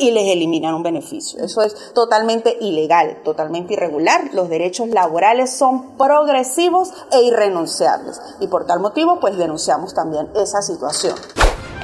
y 0.00 0.10
les 0.10 0.32
eliminan 0.32 0.74
un 0.74 0.82
beneficio. 0.82 1.42
Eso 1.42 1.62
es 1.62 1.92
totalmente 1.92 2.56
ilegal, 2.60 3.22
totalmente 3.24 3.74
irregular. 3.74 4.30
Los 4.32 4.48
derechos 4.48 4.88
laborales 4.88 5.50
son 5.50 5.96
progresivos 5.96 6.92
e 7.12 7.22
irrenunciables. 7.22 8.20
Y 8.40 8.48
por 8.48 8.66
tal 8.66 8.80
motivo, 8.80 9.20
pues 9.20 9.36
denunciamos 9.36 9.94
también 9.94 10.28
esa 10.34 10.62
situación. 10.62 11.14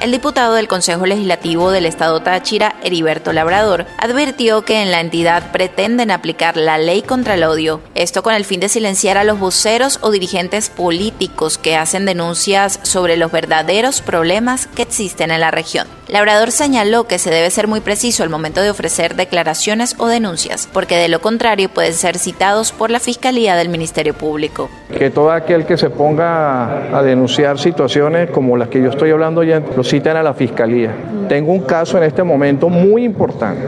El 0.03 0.11
diputado 0.11 0.55
del 0.55 0.67
Consejo 0.67 1.05
Legislativo 1.05 1.71
del 1.71 1.85
Estado 1.85 2.19
Táchira, 2.19 2.75
Heriberto 2.83 3.31
Labrador, 3.31 3.85
advirtió 3.97 4.63
que 4.63 4.81
en 4.81 4.91
la 4.91 4.99
entidad 4.99 5.53
pretenden 5.53 6.11
aplicar 6.11 6.57
la 6.57 6.77
ley 6.77 7.03
contra 7.03 7.35
el 7.35 7.45
odio, 7.45 7.79
esto 7.95 8.21
con 8.21 8.33
el 8.33 8.43
fin 8.43 8.59
de 8.59 8.67
silenciar 8.67 9.17
a 9.17 9.23
los 9.23 9.39
voceros 9.39 9.99
o 10.01 10.11
dirigentes 10.11 10.69
políticos 10.69 11.57
que 11.57 11.77
hacen 11.77 12.05
denuncias 12.05 12.81
sobre 12.83 13.15
los 13.15 13.31
verdaderos 13.31 14.01
problemas 14.01 14.67
que 14.67 14.81
existen 14.81 15.31
en 15.31 15.39
la 15.39 15.51
región. 15.51 15.87
Labrador 16.09 16.51
señaló 16.51 17.07
que 17.07 17.17
se 17.17 17.31
debe 17.31 17.49
ser 17.49 17.69
muy 17.69 17.79
preciso 17.79 18.23
al 18.23 18.29
momento 18.29 18.61
de 18.61 18.69
ofrecer 18.69 19.15
declaraciones 19.15 19.95
o 19.99 20.07
denuncias, 20.07 20.67
porque 20.73 20.97
de 20.97 21.07
lo 21.07 21.21
contrario 21.21 21.69
pueden 21.69 21.93
ser 21.93 22.19
citados 22.19 22.73
por 22.73 22.91
la 22.91 22.99
Fiscalía 22.99 23.55
del 23.55 23.69
Ministerio 23.69 24.13
Público. 24.13 24.69
Que 24.95 25.09
todo 25.09 25.31
aquel 25.31 25.65
que 25.65 25.77
se 25.77 25.89
ponga 25.89 26.95
a 26.95 27.01
denunciar 27.01 27.57
situaciones 27.57 28.29
como 28.31 28.57
las 28.57 28.67
que 28.67 28.81
yo 28.81 28.89
estoy 28.89 29.11
hablando 29.11 29.43
ya 29.43 29.61
citan 29.93 30.17
a 30.17 30.23
la 30.23 30.33
Fiscalía. 30.33 30.89
Tengo 31.29 31.51
un 31.51 31.59
caso 31.59 31.99
en 31.99 32.05
este 32.05 32.23
momento 32.23 32.67
muy 32.67 33.03
importante 33.03 33.61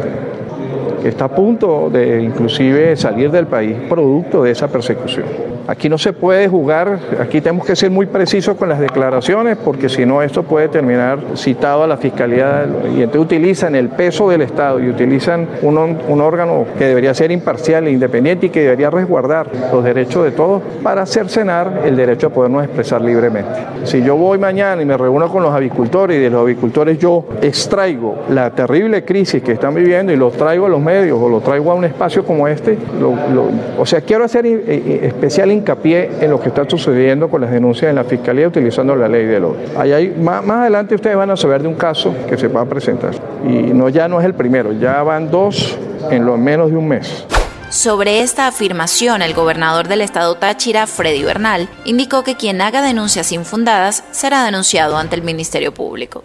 está 1.08 1.26
a 1.26 1.30
punto 1.30 1.90
de 1.90 2.22
inclusive 2.22 2.96
salir 2.96 3.32
del 3.32 3.48
país 3.48 3.76
producto 3.90 4.44
de 4.44 4.52
esa 4.52 4.68
persecución. 4.68 5.26
Aquí 5.68 5.90
no 5.90 5.98
se 5.98 6.14
puede 6.14 6.48
jugar, 6.48 7.00
aquí 7.20 7.42
tenemos 7.42 7.66
que 7.66 7.76
ser 7.76 7.90
muy 7.90 8.06
precisos 8.06 8.56
con 8.56 8.70
las 8.70 8.80
declaraciones 8.80 9.58
porque 9.58 9.90
si 9.90 10.06
no 10.06 10.22
esto 10.22 10.44
puede 10.44 10.68
terminar 10.68 11.18
citado 11.36 11.84
a 11.84 11.88
la 11.88 11.98
Fiscalía 11.98 12.66
y 12.96 13.02
entonces 13.02 13.22
utilizan 13.22 13.74
el 13.74 13.90
peso 13.90 14.30
del 14.30 14.44
Estado 14.44 14.80
y 14.80 14.90
utilizan 14.90 15.48
un, 15.64 15.98
un 16.08 16.22
órgano 16.22 16.66
que 16.78 16.86
debería 16.86 17.16
ser 17.16 17.32
imparcial 17.32 17.88
e 17.88 17.92
independiente 17.92 18.46
y 18.46 18.50
que 18.50 18.62
debería 18.62 18.92
resguardar 18.92 19.48
los 19.74 19.84
derechos 19.84 20.24
de 20.26 20.32
todos 20.32 20.62
para 20.84 21.04
cercenar 21.08 21.82
el 21.84 21.96
derecho 21.96 22.28
a 22.28 22.30
podernos 22.30 22.64
expresar 22.64 23.02
libremente. 23.02 23.50
Si 23.86 24.04
yo 24.04 24.16
voy 24.16 24.38
mañana 24.38 24.84
y 24.84 24.86
me 24.86 24.96
reúno 24.96 25.30
con 25.30 25.42
los 25.42 25.54
avicultores 25.54 26.18
y 26.18 26.20
de 26.20 26.30
los 26.30 26.42
avicultores 26.42 27.00
yo 27.00 27.26
extraigo 27.42 28.26
la 28.30 28.52
terrible 28.52 29.04
crisis 29.04 29.42
que 29.42 29.54
están 29.54 29.74
viviendo 29.74 30.14
y 30.14 30.16
lo 30.16 30.30
traigo 30.30 30.68
a 30.68 30.70
los 30.70 30.80
medios 30.80 30.95
o 31.12 31.30
lo 31.30 31.42
traigo 31.42 31.72
a 31.72 31.75
un 31.75 31.86
espacio 31.86 32.25
como 32.25 32.48
este, 32.48 32.78
o 33.78 33.86
sea, 33.86 34.02
quiero 34.02 34.25
hacer 34.25 34.46
especial 34.46 35.52
hincapié 35.52 36.10
en 36.22 36.30
lo 36.30 36.40
que 36.40 36.50
está 36.50 36.68
sucediendo 36.70 37.30
con 37.30 37.42
las 37.42 37.52
denuncias 37.52 37.90
en 37.90 37.96
la 37.96 38.04
Fiscalía 38.04 38.48
utilizando 38.48 38.96
la 38.96 39.08
ley 39.08 39.25
del 39.25 39.46
odio. 39.46 39.58
Hay, 39.78 40.16
más, 40.20 40.44
más, 40.46 40.60
adelante 40.60 40.96
ustedes 40.96 41.16
van 41.16 41.30
a 41.30 41.38
saber 41.38 41.62
de 41.62 41.68
un 41.68 41.75
caso 41.75 42.14
que 42.28 42.38
se 42.38 42.48
va 42.48 42.62
a 42.62 42.66
presentar. 42.66 43.12
Y 43.48 43.74
no, 43.74 43.90
ya 43.90 44.08
no 44.08 44.20
es 44.20 44.25
el 44.25 44.34
primero, 44.34 44.72
ya 44.74 45.04
van 45.04 45.30
dos 45.30 45.78
en 46.10 46.25
lo 46.25 46.38
menos 46.38 46.70
de 46.70 46.78
un 46.78 46.88
mes. 46.88 47.25
Sobre 47.70 48.22
esta 48.22 48.48
afirmación, 48.48 49.22
el 49.22 49.34
gobernador 49.34 49.88
del 49.88 50.02
estado 50.02 50.36
Táchira, 50.36 50.88
Freddy 50.88 51.24
Bernal, 51.24 51.68
indicó 51.84 52.24
que 52.24 52.36
quien 52.36 52.62
haga 52.62 52.82
denuncias 52.82 53.32
infundadas 53.32 54.04
será 54.12 54.46
denunciado 54.46 54.98
ante 54.98 55.16
el 55.16 55.24
Ministerio 55.24 55.74
Público. 55.74 56.24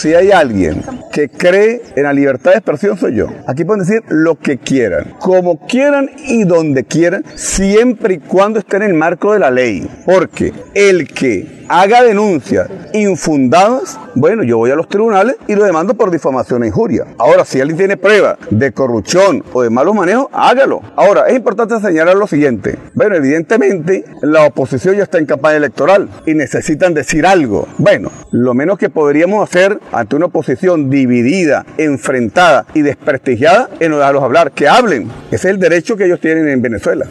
Si 0.00 0.14
hay 0.14 0.30
alguien 0.30 0.82
que 1.12 1.28
cree 1.28 1.82
en 1.94 2.04
la 2.04 2.14
libertad 2.14 2.52
de 2.52 2.56
expresión, 2.56 2.96
soy 2.96 3.16
yo. 3.16 3.26
Aquí 3.46 3.66
pueden 3.66 3.84
decir 3.84 4.02
lo 4.08 4.34
que 4.38 4.56
quieran, 4.56 5.14
como 5.20 5.66
quieran 5.66 6.08
y 6.26 6.44
donde 6.44 6.84
quieran, 6.84 7.22
siempre 7.34 8.14
y 8.14 8.18
cuando 8.18 8.60
esté 8.60 8.78
en 8.78 8.84
el 8.84 8.94
marco 8.94 9.34
de 9.34 9.40
la 9.40 9.50
ley. 9.50 9.86
Porque 10.06 10.54
el 10.72 11.06
que 11.06 11.60
haga 11.68 12.02
denuncias 12.02 12.68
infundadas, 12.94 13.96
bueno, 14.16 14.42
yo 14.42 14.58
voy 14.58 14.72
a 14.72 14.74
los 14.74 14.88
tribunales 14.88 15.36
y 15.46 15.54
lo 15.54 15.64
demando 15.64 15.94
por 15.94 16.10
difamación 16.10 16.64
e 16.64 16.66
injuria. 16.66 17.06
Ahora, 17.16 17.44
si 17.44 17.60
alguien 17.60 17.78
tiene 17.78 17.96
prueba 17.96 18.38
de 18.50 18.72
corrupción 18.72 19.44
o 19.52 19.62
de 19.62 19.70
malos 19.70 19.94
manejos, 19.94 20.26
hágalo. 20.32 20.80
Ahora, 20.96 21.28
es 21.28 21.36
importante 21.36 21.78
señalar 21.78 22.16
lo 22.16 22.26
siguiente. 22.26 22.76
Bueno, 22.94 23.14
evidentemente 23.14 24.04
la 24.22 24.46
oposición 24.46 24.96
ya 24.96 25.04
está 25.04 25.18
en 25.18 25.26
campaña 25.26 25.58
electoral 25.58 26.08
y 26.26 26.34
necesitan 26.34 26.92
decir 26.92 27.24
algo. 27.24 27.68
Bueno, 27.78 28.10
lo 28.32 28.52
menos 28.52 28.76
que 28.76 28.90
podríamos 28.90 29.48
hacer 29.48 29.78
ante 29.92 30.16
una 30.16 30.26
oposición 30.26 30.90
dividida, 30.90 31.64
enfrentada 31.78 32.66
y 32.74 32.82
desprestigiada 32.82 33.70
es 33.78 33.88
no 33.88 33.98
dejarlos 33.98 34.22
hablar, 34.22 34.52
que 34.52 34.68
hablen. 34.68 35.10
Ese 35.30 35.48
es 35.48 35.54
el 35.54 35.58
derecho 35.58 35.96
que 35.96 36.04
ellos 36.04 36.20
tienen 36.20 36.48
en 36.48 36.62
Venezuela. 36.62 37.06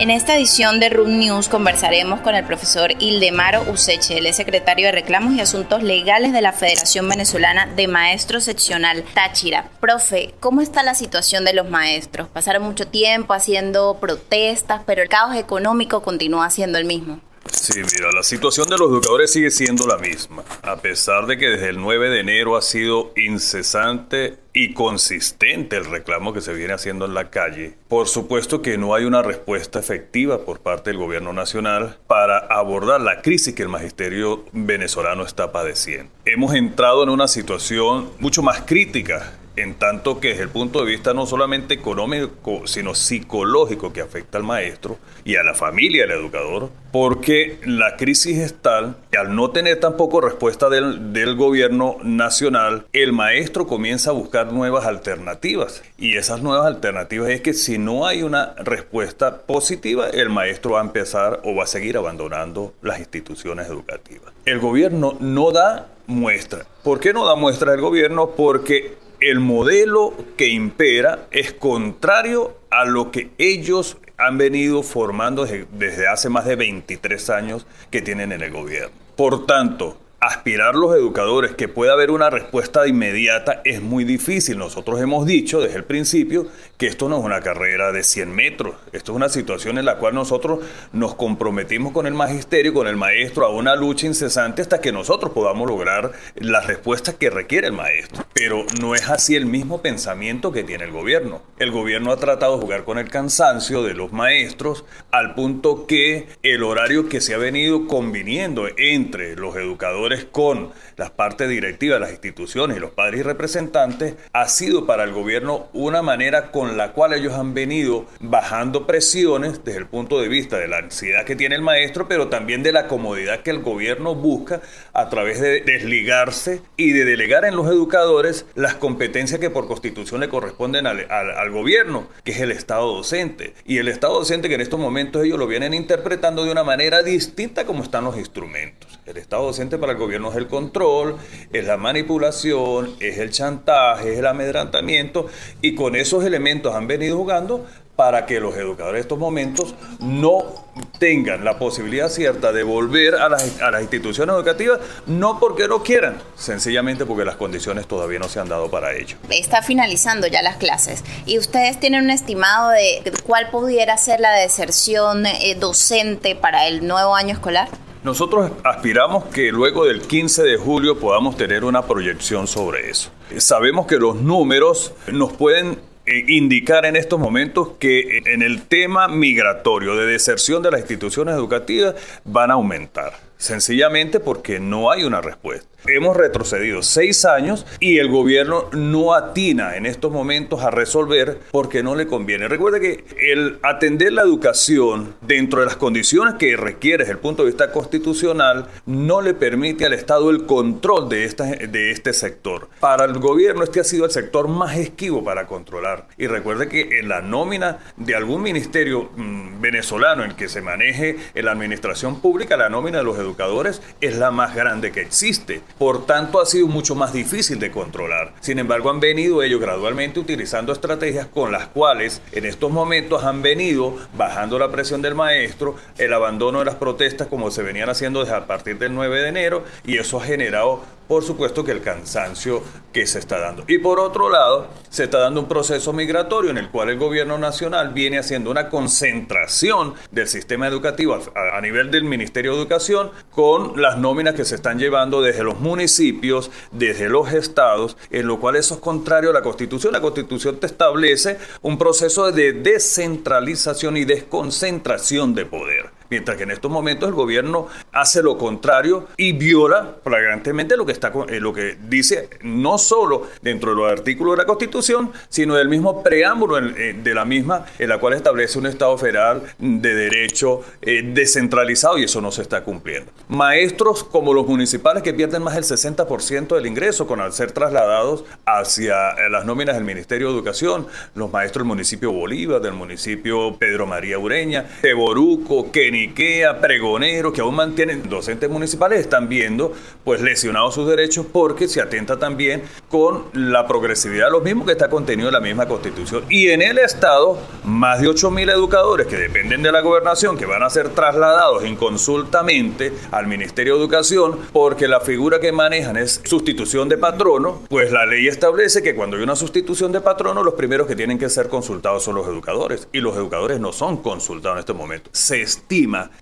En 0.00 0.10
esta 0.10 0.36
edición 0.36 0.80
de 0.80 0.88
Room 0.88 1.20
News 1.20 1.48
conversaremos 1.48 2.20
con 2.20 2.34
el 2.34 2.44
profesor 2.44 2.90
Ildemaro 2.98 3.62
Useche, 3.70 4.18
el 4.18 4.34
secretario 4.34 4.86
de 4.86 4.92
Reclamos 4.92 5.34
y 5.34 5.40
Asuntos 5.40 5.84
Legales 5.84 6.32
de 6.32 6.42
la 6.42 6.52
Federación 6.52 7.08
Venezolana 7.08 7.68
de 7.76 7.86
Maestros 7.86 8.42
Seccional 8.42 9.04
Táchira. 9.14 9.66
Profe, 9.78 10.34
¿cómo 10.40 10.62
está 10.62 10.82
la 10.82 10.94
situación 10.94 11.44
de 11.44 11.54
los 11.54 11.70
maestros? 11.70 12.26
Pasaron 12.26 12.64
mucho 12.64 12.88
tiempo 12.88 13.34
haciendo 13.34 13.98
protestas, 14.00 14.80
pero 14.84 15.00
el 15.00 15.08
caos 15.08 15.36
económico 15.36 16.02
continúa 16.02 16.50
siendo 16.50 16.78
el 16.78 16.86
mismo. 16.86 17.20
Sí, 17.54 17.80
mira, 17.80 18.10
la 18.12 18.22
situación 18.22 18.68
de 18.68 18.76
los 18.76 18.90
educadores 18.90 19.32
sigue 19.32 19.50
siendo 19.50 19.86
la 19.86 19.96
misma, 19.96 20.42
a 20.62 20.76
pesar 20.76 21.26
de 21.26 21.38
que 21.38 21.48
desde 21.48 21.70
el 21.70 21.80
9 21.80 22.10
de 22.10 22.20
enero 22.20 22.56
ha 22.56 22.62
sido 22.62 23.12
incesante 23.16 24.38
y 24.52 24.74
consistente 24.74 25.76
el 25.76 25.84
reclamo 25.84 26.32
que 26.32 26.40
se 26.40 26.52
viene 26.52 26.74
haciendo 26.74 27.06
en 27.06 27.14
la 27.14 27.30
calle. 27.30 27.74
Por 27.88 28.08
supuesto 28.08 28.60
que 28.60 28.76
no 28.76 28.94
hay 28.94 29.04
una 29.04 29.22
respuesta 29.22 29.78
efectiva 29.78 30.44
por 30.44 30.60
parte 30.60 30.90
del 30.90 30.98
gobierno 30.98 31.32
nacional 31.32 31.98
para 32.06 32.38
abordar 32.38 33.00
la 33.00 33.22
crisis 33.22 33.54
que 33.54 33.62
el 33.62 33.68
magisterio 33.68 34.44
venezolano 34.52 35.24
está 35.24 35.50
padeciendo. 35.50 36.10
Hemos 36.24 36.54
entrado 36.54 37.02
en 37.02 37.08
una 37.08 37.28
situación 37.28 38.10
mucho 38.18 38.42
más 38.42 38.62
crítica 38.62 39.32
en 39.56 39.74
tanto 39.74 40.20
que 40.20 40.28
desde 40.28 40.42
el 40.42 40.48
punto 40.48 40.80
de 40.80 40.90
vista 40.90 41.14
no 41.14 41.26
solamente 41.26 41.74
económico, 41.74 42.66
sino 42.66 42.94
psicológico 42.94 43.92
que 43.92 44.00
afecta 44.00 44.38
al 44.38 44.44
maestro 44.44 44.98
y 45.24 45.36
a 45.36 45.42
la 45.42 45.54
familia 45.54 46.02
del 46.02 46.18
educador, 46.18 46.70
porque 46.92 47.58
la 47.64 47.96
crisis 47.96 48.38
es 48.38 48.54
tal 48.54 48.96
que 49.10 49.18
al 49.18 49.34
no 49.34 49.50
tener 49.50 49.80
tampoco 49.80 50.20
respuesta 50.20 50.68
del, 50.68 51.12
del 51.12 51.36
gobierno 51.36 51.96
nacional, 52.02 52.86
el 52.92 53.12
maestro 53.12 53.66
comienza 53.66 54.10
a 54.10 54.14
buscar 54.14 54.52
nuevas 54.52 54.86
alternativas. 54.86 55.82
Y 55.98 56.16
esas 56.16 56.42
nuevas 56.42 56.66
alternativas 56.66 57.30
es 57.30 57.40
que 57.40 57.54
si 57.54 57.78
no 57.78 58.06
hay 58.06 58.22
una 58.22 58.54
respuesta 58.58 59.42
positiva, 59.42 60.08
el 60.08 60.30
maestro 60.30 60.72
va 60.72 60.80
a 60.80 60.84
empezar 60.84 61.40
o 61.44 61.54
va 61.54 61.64
a 61.64 61.68
seguir 61.68 61.96
abandonando 61.96 62.74
las 62.82 62.98
instituciones 62.98 63.68
educativas. 63.68 64.32
El 64.44 64.58
gobierno 64.58 65.16
no 65.20 65.50
da 65.52 65.88
muestra. 66.06 66.66
¿Por 66.82 67.00
qué 67.00 67.12
no 67.12 67.24
da 67.24 67.34
muestra 67.34 67.72
el 67.72 67.80
gobierno? 67.80 68.30
Porque 68.30 69.03
el 69.30 69.40
modelo 69.40 70.12
que 70.36 70.48
impera 70.48 71.28
es 71.30 71.54
contrario 71.54 72.58
a 72.70 72.84
lo 72.84 73.10
que 73.10 73.30
ellos 73.38 73.96
han 74.18 74.36
venido 74.36 74.82
formando 74.82 75.46
desde, 75.46 76.08
hace 76.08 76.28
más 76.28 76.44
de 76.44 76.56
23 76.56 77.30
años 77.30 77.66
que 77.90 78.02
tienen 78.02 78.32
en 78.32 78.42
el 78.42 78.52
gobierno. 78.52 78.94
Por 79.16 79.46
tanto, 79.46 79.96
aspirar 80.26 80.74
los 80.74 80.94
educadores 80.94 81.54
que 81.54 81.68
pueda 81.68 81.92
haber 81.92 82.10
una 82.10 82.30
respuesta 82.30 82.86
inmediata 82.86 83.60
es 83.64 83.82
muy 83.82 84.04
difícil. 84.04 84.56
Nosotros 84.56 85.00
hemos 85.00 85.26
dicho 85.26 85.60
desde 85.60 85.76
el 85.76 85.84
principio 85.84 86.46
que 86.78 86.86
esto 86.86 87.10
no 87.10 87.18
es 87.18 87.24
una 87.24 87.40
carrera 87.40 87.92
de 87.92 88.02
100 88.02 88.34
metros, 88.34 88.74
esto 88.92 89.12
es 89.12 89.16
una 89.16 89.28
situación 89.28 89.76
en 89.76 89.84
la 89.84 89.98
cual 89.98 90.14
nosotros 90.14 90.60
nos 90.92 91.14
comprometimos 91.14 91.92
con 91.92 92.06
el 92.06 92.14
magisterio, 92.14 92.72
con 92.72 92.86
el 92.86 92.96
maestro, 92.96 93.44
a 93.44 93.50
una 93.50 93.76
lucha 93.76 94.06
incesante 94.06 94.62
hasta 94.62 94.80
que 94.80 94.92
nosotros 94.92 95.32
podamos 95.32 95.68
lograr 95.68 96.12
las 96.36 96.66
respuestas 96.66 97.16
que 97.16 97.28
requiere 97.28 97.66
el 97.66 97.74
maestro. 97.74 98.24
Pero 98.32 98.64
no 98.80 98.94
es 98.94 99.08
así 99.10 99.36
el 99.36 99.44
mismo 99.44 99.82
pensamiento 99.82 100.52
que 100.52 100.64
tiene 100.64 100.84
el 100.84 100.90
gobierno. 100.90 101.42
El 101.58 101.70
gobierno 101.70 102.12
ha 102.12 102.16
tratado 102.16 102.56
de 102.56 102.62
jugar 102.62 102.84
con 102.84 102.98
el 102.98 103.10
cansancio 103.10 103.82
de 103.82 103.94
los 103.94 104.12
maestros 104.12 104.84
al 105.10 105.34
punto 105.34 105.86
que 105.86 106.28
el 106.42 106.62
horario 106.62 107.08
que 107.08 107.20
se 107.20 107.34
ha 107.34 107.38
venido 107.38 107.86
conviniendo 107.86 108.66
entre 108.76 109.36
los 109.36 109.54
educadores 109.56 110.13
con 110.22 110.70
las 110.96 111.10
partes 111.10 111.48
directivas 111.48 112.00
las 112.00 112.10
instituciones 112.10 112.76
y 112.76 112.80
los 112.80 112.92
padres 112.92 113.20
y 113.20 113.22
representantes 113.24 114.14
ha 114.32 114.48
sido 114.48 114.86
para 114.86 115.02
el 115.02 115.12
gobierno 115.12 115.66
una 115.72 116.02
manera 116.02 116.52
con 116.52 116.76
la 116.76 116.92
cual 116.92 117.14
ellos 117.14 117.32
han 117.32 117.54
venido 117.54 118.06
bajando 118.20 118.86
presiones 118.86 119.64
desde 119.64 119.80
el 119.80 119.86
punto 119.86 120.20
de 120.20 120.28
vista 120.28 120.58
de 120.58 120.68
la 120.68 120.78
ansiedad 120.78 121.24
que 121.24 121.34
tiene 121.34 121.56
el 121.56 121.62
maestro, 121.62 122.06
pero 122.06 122.28
también 122.28 122.62
de 122.62 122.72
la 122.72 122.86
comodidad 122.86 123.40
que 123.40 123.50
el 123.50 123.62
gobierno 123.62 124.14
busca 124.14 124.60
a 124.92 125.08
través 125.08 125.40
de 125.40 125.62
desligarse 125.62 126.62
y 126.76 126.92
de 126.92 127.04
delegar 127.04 127.44
en 127.44 127.56
los 127.56 127.66
educadores 127.66 128.46
las 128.54 128.74
competencias 128.74 129.40
que 129.40 129.50
por 129.50 129.66
constitución 129.66 130.20
le 130.20 130.28
corresponden 130.28 130.86
al, 130.86 131.10
al 131.10 131.50
gobierno, 131.50 132.06
que 132.22 132.32
es 132.32 132.40
el 132.40 132.52
Estado 132.52 132.94
docente. 132.94 133.54
Y 133.64 133.78
el 133.78 133.88
Estado 133.88 134.14
docente 134.14 134.48
que 134.48 134.54
en 134.54 134.60
estos 134.60 134.78
momentos 134.78 135.24
ellos 135.24 135.38
lo 135.38 135.46
vienen 135.46 135.74
interpretando 135.74 136.44
de 136.44 136.52
una 136.52 136.64
manera 136.64 137.02
distinta 137.02 137.64
como 137.64 137.82
están 137.82 138.04
los 138.04 138.16
instrumentos. 138.16 138.98
El 139.06 139.16
Estado 139.16 139.44
docente 139.44 139.78
para 139.78 139.92
el 139.92 139.98
gobierno 140.04 140.30
es 140.30 140.36
el 140.36 140.46
control, 140.46 141.16
es 141.52 141.64
la 141.66 141.76
manipulación, 141.76 142.94
es 143.00 143.18
el 143.18 143.30
chantaje, 143.30 144.12
es 144.12 144.18
el 144.18 144.26
amedrantamiento 144.26 145.26
y 145.60 145.74
con 145.74 145.96
esos 145.96 146.24
elementos 146.24 146.74
han 146.74 146.86
venido 146.86 147.16
jugando 147.16 147.66
para 147.96 148.26
que 148.26 148.40
los 148.40 148.56
educadores 148.56 148.98
en 148.98 149.02
estos 149.02 149.18
momentos 149.18 149.74
no 150.00 150.64
tengan 150.98 151.44
la 151.44 151.58
posibilidad 151.58 152.08
cierta 152.08 152.52
de 152.52 152.64
volver 152.64 153.14
a 153.14 153.28
las, 153.28 153.60
a 153.60 153.70
las, 153.70 153.82
instituciones 153.82 154.34
educativas, 154.34 154.80
no 155.06 155.38
porque 155.38 155.68
no 155.68 155.82
quieran, 155.82 156.20
sencillamente 156.34 157.06
porque 157.06 157.24
las 157.24 157.36
condiciones 157.36 157.86
todavía 157.86 158.18
no 158.18 158.28
se 158.28 158.40
han 158.40 158.48
dado 158.48 158.68
para 158.68 158.94
ello. 158.94 159.16
Está 159.30 159.62
finalizando 159.62 160.26
ya 160.26 160.42
las 160.42 160.56
clases 160.56 161.04
y 161.24 161.38
ustedes 161.38 161.78
tienen 161.78 162.04
un 162.04 162.10
estimado 162.10 162.70
de 162.70 163.12
cuál 163.24 163.50
pudiera 163.50 163.96
ser 163.96 164.18
la 164.18 164.32
deserción 164.32 165.26
eh, 165.26 165.56
docente 165.58 166.34
para 166.34 166.66
el 166.66 166.86
nuevo 166.86 167.14
año 167.14 167.32
escolar. 167.32 167.68
Nosotros 168.04 168.52
aspiramos 168.64 169.24
que 169.24 169.50
luego 169.50 169.86
del 169.86 170.02
15 170.02 170.42
de 170.42 170.58
julio 170.58 171.00
podamos 171.00 171.38
tener 171.38 171.64
una 171.64 171.86
proyección 171.86 172.46
sobre 172.46 172.90
eso. 172.90 173.10
Sabemos 173.38 173.86
que 173.86 173.96
los 173.96 174.16
números 174.16 174.92
nos 175.10 175.32
pueden 175.32 175.78
eh, 176.04 176.22
indicar 176.28 176.84
en 176.84 176.96
estos 176.96 177.18
momentos 177.18 177.70
que 177.78 178.18
en 178.26 178.42
el 178.42 178.66
tema 178.66 179.08
migratorio 179.08 179.96
de 179.96 180.04
deserción 180.04 180.62
de 180.62 180.72
las 180.72 180.80
instituciones 180.80 181.34
educativas 181.34 181.94
van 182.26 182.50
a 182.50 182.54
aumentar, 182.54 183.14
sencillamente 183.38 184.20
porque 184.20 184.60
no 184.60 184.90
hay 184.90 185.04
una 185.04 185.22
respuesta. 185.22 185.73
Hemos 185.86 186.16
retrocedido 186.16 186.82
seis 186.82 187.26
años 187.26 187.66
y 187.78 187.98
el 187.98 188.08
gobierno 188.08 188.70
no 188.72 189.12
atina 189.12 189.76
en 189.76 189.84
estos 189.84 190.10
momentos 190.10 190.62
a 190.62 190.70
resolver 190.70 191.40
porque 191.50 191.82
no 191.82 191.94
le 191.94 192.06
conviene. 192.06 192.48
Recuerde 192.48 192.80
que 192.80 193.04
el 193.32 193.58
atender 193.62 194.14
la 194.14 194.22
educación 194.22 195.14
dentro 195.20 195.60
de 195.60 195.66
las 195.66 195.76
condiciones 195.76 196.36
que 196.36 196.56
requiere 196.56 197.04
desde 197.04 197.12
el 197.12 197.18
punto 197.18 197.42
de 197.42 197.50
vista 197.50 197.70
constitucional 197.70 198.66
no 198.86 199.20
le 199.20 199.34
permite 199.34 199.84
al 199.84 199.92
Estado 199.92 200.30
el 200.30 200.46
control 200.46 201.10
de, 201.10 201.24
este 201.24 202.12
sector. 202.14 202.70
Para 202.80 203.04
el 203.04 203.18
gobierno 203.18 203.62
este 203.62 203.80
ha 203.80 203.84
sido 203.84 204.06
el 204.06 204.10
sector 204.10 204.48
más 204.48 204.78
esquivo 204.78 205.22
para 205.22 205.46
controlar. 205.46 206.08
Y 206.16 206.28
recuerde 206.28 206.68
que 206.68 207.00
en 207.00 207.10
la 207.10 207.20
nómina 207.20 207.80
de 207.98 208.14
algún 208.14 208.40
ministerio 208.40 209.10
mmm, 209.16 209.60
venezolano 209.60 210.24
en 210.24 210.34
que 210.34 210.48
se 210.48 210.62
maneje 210.62 211.18
la 211.34 211.52
administración 211.52 212.22
pública, 212.22 212.56
la 212.56 212.70
nómina 212.70 212.98
de 212.98 213.04
los 213.04 213.18
educadores 213.18 213.82
es 214.00 214.16
la 214.16 214.30
más 214.30 214.54
grande 214.54 214.92
que 214.92 215.02
existe. 215.02 215.60
Por 215.78 216.06
tanto, 216.06 216.40
ha 216.40 216.46
sido 216.46 216.66
mucho 216.66 216.94
más 216.94 217.12
difícil 217.12 217.58
de 217.58 217.70
controlar. 217.70 218.32
Sin 218.40 218.58
embargo, 218.58 218.90
han 218.90 219.00
venido 219.00 219.42
ellos 219.42 219.60
gradualmente 219.60 220.20
utilizando 220.20 220.72
estrategias 220.72 221.26
con 221.26 221.52
las 221.52 221.68
cuales 221.68 222.22
en 222.32 222.44
estos 222.44 222.70
momentos 222.70 223.24
han 223.24 223.42
venido 223.42 223.96
bajando 224.16 224.58
la 224.58 224.70
presión 224.70 225.02
del 225.02 225.14
maestro, 225.14 225.76
el 225.98 226.12
abandono 226.12 226.60
de 226.60 226.66
las 226.66 226.76
protestas 226.76 227.28
como 227.28 227.50
se 227.50 227.62
venían 227.62 227.88
haciendo 227.88 228.20
desde 228.20 228.34
a 228.34 228.46
partir 228.46 228.78
del 228.78 228.94
9 228.94 229.20
de 229.20 229.28
enero 229.28 229.64
y 229.84 229.98
eso 229.98 230.20
ha 230.20 230.24
generado 230.24 230.82
por 231.08 231.22
supuesto 231.22 231.64
que 231.64 231.72
el 231.72 231.82
cansancio 231.82 232.62
que 232.92 233.06
se 233.06 233.18
está 233.18 233.38
dando. 233.38 233.64
Y 233.68 233.78
por 233.78 234.00
otro 234.00 234.30
lado, 234.30 234.68
se 234.88 235.04
está 235.04 235.18
dando 235.18 235.40
un 235.40 235.48
proceso 235.48 235.92
migratorio 235.92 236.50
en 236.50 236.58
el 236.58 236.70
cual 236.70 236.90
el 236.90 236.98
gobierno 236.98 237.36
nacional 237.38 237.92
viene 237.92 238.18
haciendo 238.18 238.50
una 238.50 238.68
concentración 238.68 239.94
del 240.10 240.28
sistema 240.28 240.66
educativo 240.66 241.18
a, 241.34 241.60
nivel 241.60 241.90
del 241.90 242.04
Ministerio 242.04 242.52
de 242.52 242.58
Educación 242.58 243.10
con 243.30 243.80
las 243.80 243.98
nóminas 243.98 244.34
que 244.34 244.44
se 244.44 244.54
están 244.54 244.78
llevando 244.78 245.20
desde 245.20 245.44
los 245.44 245.60
municipios, 245.64 246.50
desde 246.70 247.08
los 247.08 247.32
estados, 247.32 247.96
en 248.10 248.28
lo 248.28 248.38
cual 248.38 248.56
eso 248.56 248.74
es 248.74 248.80
contrario 248.80 249.30
a 249.30 249.32
la 249.32 249.42
Constitución. 249.42 249.92
La 249.92 250.00
Constitución 250.00 250.58
te 250.60 250.66
establece 250.66 251.38
un 251.62 251.78
proceso 251.78 252.30
de 252.30 252.52
descentralización 252.52 253.96
y 253.96 254.04
desconcentración 254.04 255.34
de 255.34 255.46
poder. 255.46 255.93
Mientras 256.10 256.36
que 256.36 256.42
en 256.44 256.50
estos 256.50 256.70
momentos 256.70 257.08
el 257.08 257.14
gobierno 257.14 257.66
hace 257.92 258.22
lo 258.22 258.36
contrario 258.36 259.08
y 259.16 259.32
viola 259.32 259.96
flagrantemente 260.02 260.76
lo 260.76 260.84
que, 260.84 260.92
está, 260.92 261.12
eh, 261.28 261.40
lo 261.40 261.52
que 261.52 261.76
dice 261.88 262.28
no 262.42 262.78
solo 262.78 263.28
dentro 263.42 263.70
de 263.70 263.76
los 263.76 263.90
artículos 263.90 264.36
de 264.36 264.42
la 264.42 264.46
Constitución, 264.46 265.12
sino 265.28 265.54
del 265.54 265.68
mismo 265.68 266.02
preámbulo 266.02 266.58
eh, 266.58 266.94
de 267.02 267.14
la 267.14 267.24
misma, 267.24 267.66
en 267.78 267.88
la 267.88 267.98
cual 267.98 268.14
establece 268.14 268.58
un 268.58 268.66
Estado 268.66 268.96
federal 268.98 269.42
de 269.58 269.94
derecho 269.94 270.62
eh, 270.82 271.02
descentralizado 271.02 271.98
y 271.98 272.04
eso 272.04 272.20
no 272.20 272.30
se 272.30 272.42
está 272.42 272.62
cumpliendo. 272.62 273.10
Maestros 273.28 274.04
como 274.04 274.34
los 274.34 274.46
municipales 274.46 275.02
que 275.02 275.14
pierden 275.14 275.42
más 275.42 275.54
del 275.54 275.64
60% 275.64 276.54
del 276.54 276.66
ingreso 276.66 277.06
con 277.06 277.20
al 277.20 277.32
ser 277.32 277.52
trasladados 277.52 278.24
hacia 278.44 278.94
las 279.30 279.44
nóminas 279.44 279.74
del 279.74 279.84
Ministerio 279.84 280.28
de 280.28 280.34
Educación, 280.34 280.86
los 281.14 281.32
maestros 281.32 281.62
del 281.62 281.68
municipio 281.68 282.12
Bolívar, 282.12 282.60
del 282.60 282.74
municipio 282.74 283.56
Pedro 283.58 283.86
María 283.86 284.18
Ureña, 284.18 284.66
Teboruco, 284.80 285.72
Queniquea, 285.94 286.60
Pregonero, 286.60 287.32
que 287.32 287.40
aún 287.40 287.54
mantienen 287.54 288.08
docentes 288.08 288.50
municipales, 288.50 288.98
están 288.98 289.28
viendo 289.28 289.72
pues 290.02 290.20
lesionados 290.20 290.74
sus 290.74 290.88
derechos 290.88 291.24
porque 291.32 291.68
se 291.68 291.80
atenta 291.80 292.18
también 292.18 292.64
con 292.88 293.26
la 293.32 293.68
progresividad, 293.68 294.28
lo 294.28 294.40
mismo 294.40 294.66
que 294.66 294.72
está 294.72 294.90
contenido 294.90 295.28
en 295.28 295.34
la 295.34 295.40
misma 295.40 295.68
Constitución. 295.68 296.24
Y 296.28 296.48
en 296.48 296.62
el 296.62 296.78
Estado, 296.78 297.38
más 297.62 298.00
de 298.00 298.08
8 298.08 298.28
mil 298.32 298.50
educadores 298.50 299.06
que 299.06 299.16
dependen 299.16 299.62
de 299.62 299.70
la 299.70 299.82
gobernación, 299.82 300.36
que 300.36 300.46
van 300.46 300.64
a 300.64 300.70
ser 300.70 300.88
trasladados 300.88 301.64
inconsultamente 301.64 302.92
al 303.12 303.28
Ministerio 303.28 303.74
de 303.74 303.80
Educación, 303.80 304.36
porque 304.52 304.88
la 304.88 304.98
figura 304.98 305.38
que 305.38 305.52
manejan 305.52 305.96
es 305.96 306.20
sustitución 306.24 306.88
de 306.88 306.98
patrono, 306.98 307.62
pues 307.68 307.92
la 307.92 308.04
ley 308.04 308.26
establece 308.26 308.82
que 308.82 308.96
cuando 308.96 309.16
hay 309.16 309.22
una 309.22 309.36
sustitución 309.36 309.92
de 309.92 310.00
patrono, 310.00 310.42
los 310.42 310.54
primeros 310.54 310.88
que 310.88 310.96
tienen 310.96 311.20
que 311.20 311.30
ser 311.30 311.48
consultados 311.48 312.02
son 312.02 312.16
los 312.16 312.26
educadores, 312.26 312.88
y 312.92 312.98
los 312.98 313.16
educadores 313.16 313.60
no 313.60 313.72
son 313.72 313.98
consultados 313.98 314.56
en 314.56 314.60
este 314.60 314.72
momento. 314.72 315.10
Se 315.12 315.40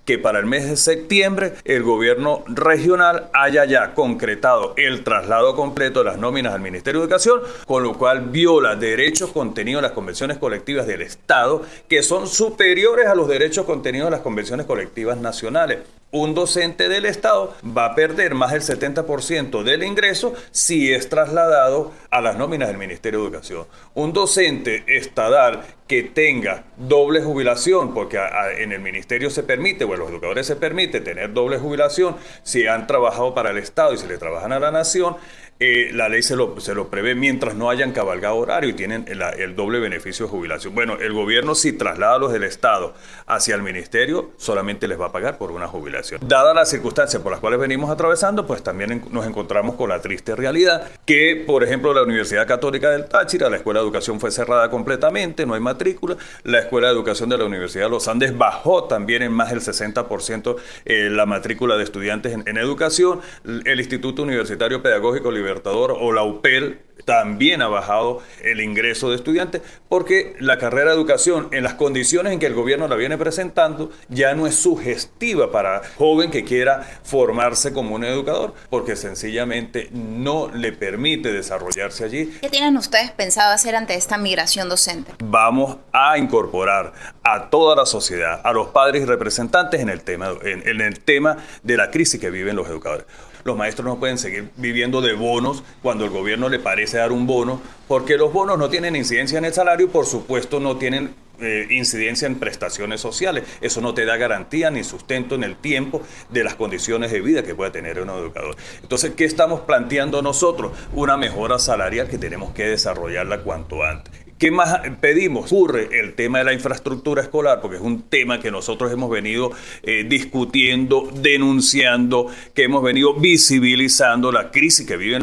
que 0.04 0.18
para 0.18 0.38
el 0.38 0.46
mes 0.46 0.68
de 0.68 0.76
septiembre 0.76 1.54
el 1.64 1.82
gobierno 1.82 2.44
regional 2.46 3.28
haya 3.32 3.64
ya 3.64 3.94
concretado 3.94 4.74
el 4.76 5.04
traslado 5.04 5.54
completo 5.54 6.00
de 6.00 6.06
las 6.06 6.18
nóminas 6.18 6.54
al 6.54 6.60
Ministerio 6.60 7.00
de 7.00 7.06
Educación, 7.06 7.40
con 7.66 7.82
lo 7.82 7.94
cual 7.94 8.30
viola 8.30 8.76
derechos 8.76 9.30
contenidos 9.30 9.80
en 9.80 9.84
las 9.84 9.92
convenciones 9.92 10.38
colectivas 10.38 10.86
del 10.86 11.02
Estado, 11.02 11.62
que 11.88 12.02
son 12.02 12.26
superiores 12.26 13.06
a 13.06 13.14
los 13.14 13.28
derechos 13.28 13.64
contenidos 13.66 14.08
en 14.08 14.12
las 14.12 14.20
convenciones 14.20 14.66
colectivas 14.66 15.18
nacionales 15.18 15.78
un 16.12 16.34
docente 16.34 16.88
del 16.88 17.06
Estado 17.06 17.54
va 17.66 17.86
a 17.86 17.94
perder 17.94 18.34
más 18.34 18.52
del 18.52 18.60
70% 18.60 19.62
del 19.62 19.82
ingreso 19.82 20.34
si 20.50 20.92
es 20.92 21.08
trasladado 21.08 21.92
a 22.10 22.20
las 22.20 22.36
nóminas 22.36 22.68
del 22.68 22.76
Ministerio 22.76 23.20
de 23.20 23.26
Educación. 23.26 23.66
Un 23.94 24.12
docente 24.12 24.84
estadal 24.86 25.62
que 25.88 26.02
tenga 26.02 26.64
doble 26.76 27.22
jubilación, 27.22 27.92
porque 27.94 28.18
en 28.58 28.72
el 28.72 28.80
ministerio 28.80 29.30
se 29.30 29.42
permite, 29.42 29.84
o 29.84 29.92
a 29.92 29.96
los 29.96 30.10
educadores 30.10 30.46
se 30.46 30.56
permite 30.56 31.00
tener 31.00 31.32
doble 31.32 31.58
jubilación 31.58 32.16
si 32.42 32.66
han 32.66 32.86
trabajado 32.86 33.34
para 33.34 33.50
el 33.50 33.58
Estado 33.58 33.94
y 33.94 33.98
si 33.98 34.06
le 34.06 34.18
trabajan 34.18 34.52
a 34.52 34.60
la 34.60 34.70
nación, 34.70 35.16
eh, 35.64 35.92
la 35.92 36.08
ley 36.08 36.24
se 36.24 36.34
lo, 36.34 36.58
se 36.58 36.74
lo 36.74 36.88
prevé 36.88 37.14
mientras 37.14 37.54
no 37.54 37.70
hayan 37.70 37.92
cabalgado 37.92 38.34
horario 38.34 38.70
y 38.70 38.72
tienen 38.72 39.04
el, 39.06 39.54
doble 39.54 39.78
beneficio 39.78 40.26
de 40.26 40.30
jubilación. 40.32 40.74
Bueno, 40.74 40.96
el 41.00 41.12
gobierno 41.12 41.54
si 41.54 41.72
traslada 41.72 42.16
a 42.16 42.18
los 42.18 42.32
del 42.32 42.42
Estado 42.42 42.94
hacia 43.26 43.54
el 43.54 43.62
ministerio, 43.62 44.32
solamente 44.38 44.88
les 44.88 45.00
va 45.00 45.06
a 45.06 45.12
pagar 45.12 45.38
por 45.38 45.52
una 45.52 45.68
jubilación. 45.68 46.20
Dadas 46.26 46.52
las 46.56 46.68
circunstancias 46.68 47.22
por 47.22 47.30
las 47.30 47.40
cuales 47.40 47.60
venimos 47.60 47.90
atravesando, 47.90 48.44
pues 48.44 48.64
también 48.64 49.04
nos 49.12 49.24
encontramos 49.24 49.76
con 49.76 49.88
la 49.88 50.00
triste 50.00 50.34
realidad 50.34 50.90
que, 51.06 51.44
por 51.46 51.62
ejemplo, 51.62 51.94
la 51.94 52.02
Universidad 52.02 52.44
Católica 52.44 52.90
del 52.90 53.04
Táchira, 53.04 53.48
la 53.48 53.58
Escuela 53.58 53.78
de 53.78 53.86
Educación 53.86 54.18
fue 54.18 54.32
cerrada 54.32 54.68
completamente, 54.68 55.46
no 55.46 55.54
hay 55.54 55.60
matrícula, 55.60 56.16
la 56.42 56.58
Escuela 56.58 56.88
de 56.88 56.94
Educación 56.94 57.28
de 57.28 57.38
la 57.38 57.44
Universidad 57.44 57.84
de 57.84 57.90
los 57.90 58.08
Andes 58.08 58.36
bajó 58.36 58.88
también 58.88 59.22
en 59.22 59.30
más 59.30 59.50
del 59.50 59.60
60% 59.60 60.56
eh, 60.86 61.08
la 61.08 61.24
matrícula 61.24 61.76
de 61.76 61.84
estudiantes 61.84 62.32
en, 62.32 62.42
en 62.48 62.56
educación, 62.56 63.20
el 63.44 63.78
Instituto 63.78 64.24
Universitario 64.24 64.82
Pedagógico 64.82 65.30
Liberal 65.30 65.51
o 65.64 66.12
la 66.12 66.22
UPEL 66.22 66.80
también 67.04 67.62
ha 67.62 67.68
bajado 67.68 68.22
el 68.42 68.60
ingreso 68.60 69.10
de 69.10 69.16
estudiantes 69.16 69.62
porque 69.88 70.34
la 70.38 70.58
carrera 70.58 70.90
de 70.90 70.96
educación 70.96 71.48
en 71.52 71.64
las 71.64 71.74
condiciones 71.74 72.32
en 72.32 72.38
que 72.38 72.46
el 72.46 72.54
gobierno 72.54 72.88
la 72.88 72.96
viene 72.96 73.18
presentando 73.18 73.90
ya 74.08 74.34
no 74.34 74.46
es 74.46 74.54
sugestiva 74.56 75.50
para 75.50 75.82
joven 75.96 76.30
que 76.30 76.44
quiera 76.44 76.82
formarse 77.02 77.72
como 77.72 77.94
un 77.94 78.04
educador 78.04 78.54
porque 78.70 78.96
sencillamente 78.96 79.88
no 79.92 80.48
le 80.54 80.72
permite 80.72 81.32
desarrollarse 81.32 82.04
allí. 82.04 82.38
¿Qué 82.40 82.48
tienen 82.48 82.76
ustedes 82.76 83.10
pensado 83.10 83.52
hacer 83.52 83.74
ante 83.74 83.94
esta 83.94 84.18
migración 84.18 84.68
docente? 84.68 85.12
Vamos 85.24 85.78
a 85.92 86.18
incorporar 86.18 86.92
a 87.22 87.50
toda 87.50 87.76
la 87.76 87.86
sociedad, 87.86 88.40
a 88.44 88.52
los 88.52 88.68
padres 88.68 89.02
y 89.02 89.04
representantes 89.04 89.80
en 89.80 89.88
el 89.88 90.02
tema, 90.02 90.32
en 90.42 90.80
el 90.80 91.00
tema 91.00 91.36
de 91.62 91.76
la 91.76 91.90
crisis 91.90 92.20
que 92.20 92.30
viven 92.30 92.56
los 92.56 92.68
educadores 92.68 93.06
los 93.44 93.56
maestros 93.56 93.86
no 93.86 93.98
pueden 93.98 94.18
seguir 94.18 94.50
viviendo 94.56 95.00
de 95.00 95.14
bonos 95.14 95.62
cuando 95.82 96.04
el 96.04 96.10
gobierno 96.10 96.48
le 96.48 96.58
parece 96.58 96.98
dar 96.98 97.12
un 97.12 97.26
bono, 97.26 97.60
porque 97.88 98.16
los 98.16 98.32
bonos 98.32 98.58
no 98.58 98.68
tienen 98.68 98.96
incidencia 98.96 99.38
en 99.38 99.44
el 99.44 99.52
salario 99.52 99.86
y 99.86 99.88
por 99.88 100.06
supuesto 100.06 100.60
no 100.60 100.76
tienen 100.76 101.14
eh, 101.40 101.66
incidencia 101.70 102.26
en 102.26 102.36
prestaciones 102.36 103.00
sociales. 103.00 103.44
Eso 103.60 103.80
no 103.80 103.94
te 103.94 104.04
da 104.04 104.16
garantía 104.16 104.70
ni 104.70 104.84
sustento 104.84 105.34
en 105.34 105.42
el 105.42 105.56
tiempo 105.56 106.02
de 106.30 106.44
las 106.44 106.54
condiciones 106.54 107.10
de 107.10 107.20
vida 107.20 107.42
que 107.42 107.54
pueda 107.54 107.72
tener 107.72 108.00
un 108.00 108.10
educador. 108.10 108.54
Entonces, 108.80 109.14
¿qué 109.16 109.24
estamos 109.24 109.62
planteando 109.62 110.22
nosotros? 110.22 110.72
Una 110.92 111.16
mejora 111.16 111.58
salarial 111.58 112.08
que 112.08 112.18
tenemos 112.18 112.52
que 112.52 112.68
desarrollarla 112.68 113.40
cuanto 113.40 113.82
antes. 113.82 114.21
¿Qué 114.42 114.50
más 114.50 114.80
pedimos? 115.00 115.52
Ocurre 115.52 116.00
el 116.00 116.14
tema 116.14 116.38
de 116.38 116.44
la 116.44 116.52
infraestructura 116.52 117.22
escolar, 117.22 117.60
porque 117.60 117.76
es 117.76 117.80
un 117.80 118.02
tema 118.02 118.40
que 118.40 118.50
nosotros 118.50 118.90
hemos 118.90 119.08
venido 119.08 119.52
eh, 119.84 120.04
discutiendo, 120.08 121.08
denunciando, 121.14 122.26
que 122.52 122.64
hemos 122.64 122.82
venido 122.82 123.14
visibilizando 123.14 124.32
la 124.32 124.50
crisis 124.50 124.84
que 124.84 124.96
viven 124.96 125.22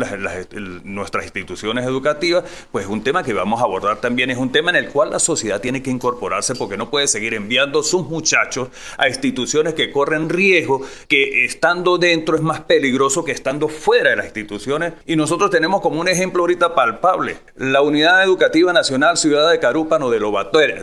nuestras 0.86 1.25
instituciones 1.25 1.86
educativas, 1.86 2.45
pues 2.71 2.86
es 2.86 2.89
un 2.89 3.03
tema 3.03 3.21
que 3.21 3.34
vamos 3.34 3.60
a 3.60 3.65
abordar 3.65 3.99
también, 3.99 4.29
es 4.29 4.38
un 4.38 4.53
tema 4.53 4.69
en 4.69 4.77
el 4.77 4.88
cual 4.88 5.10
la 5.10 5.19
sociedad 5.19 5.60
tiene 5.60 5.84
que 5.84 5.91
incorporarse 5.91 6.55
porque 6.55 6.77
no 6.77 6.89
puede 6.89 7.10
seguir 7.10 7.34
enviando 7.34 7.84
sus 7.84 8.08
muchachos 8.08 8.69
a 8.97 9.10
instituciones 9.10 9.73
que 9.73 9.91
corren 9.91 10.29
riesgo, 10.29 10.82
que 11.10 11.43
estando 11.43 11.97
dentro 11.97 12.38
es 12.38 12.41
más 12.41 12.62
peligroso 12.62 13.25
que 13.25 13.34
estando 13.34 13.67
fuera 13.67 14.12
de 14.12 14.15
las 14.15 14.27
instituciones. 14.27 14.93
Y 15.05 15.17
nosotros 15.17 15.49
tenemos 15.49 15.82
como 15.82 15.99
un 15.99 16.08
ejemplo 16.08 16.43
ahorita 16.43 16.73
palpable, 16.73 17.36
la 17.58 17.82
Unidad 17.82 18.23
Educativa 18.23 18.71
Nacional 18.71 19.09
Ciudad 19.17 19.50
de 19.50 19.60
Carúpano 19.60 20.10
de 20.10 20.19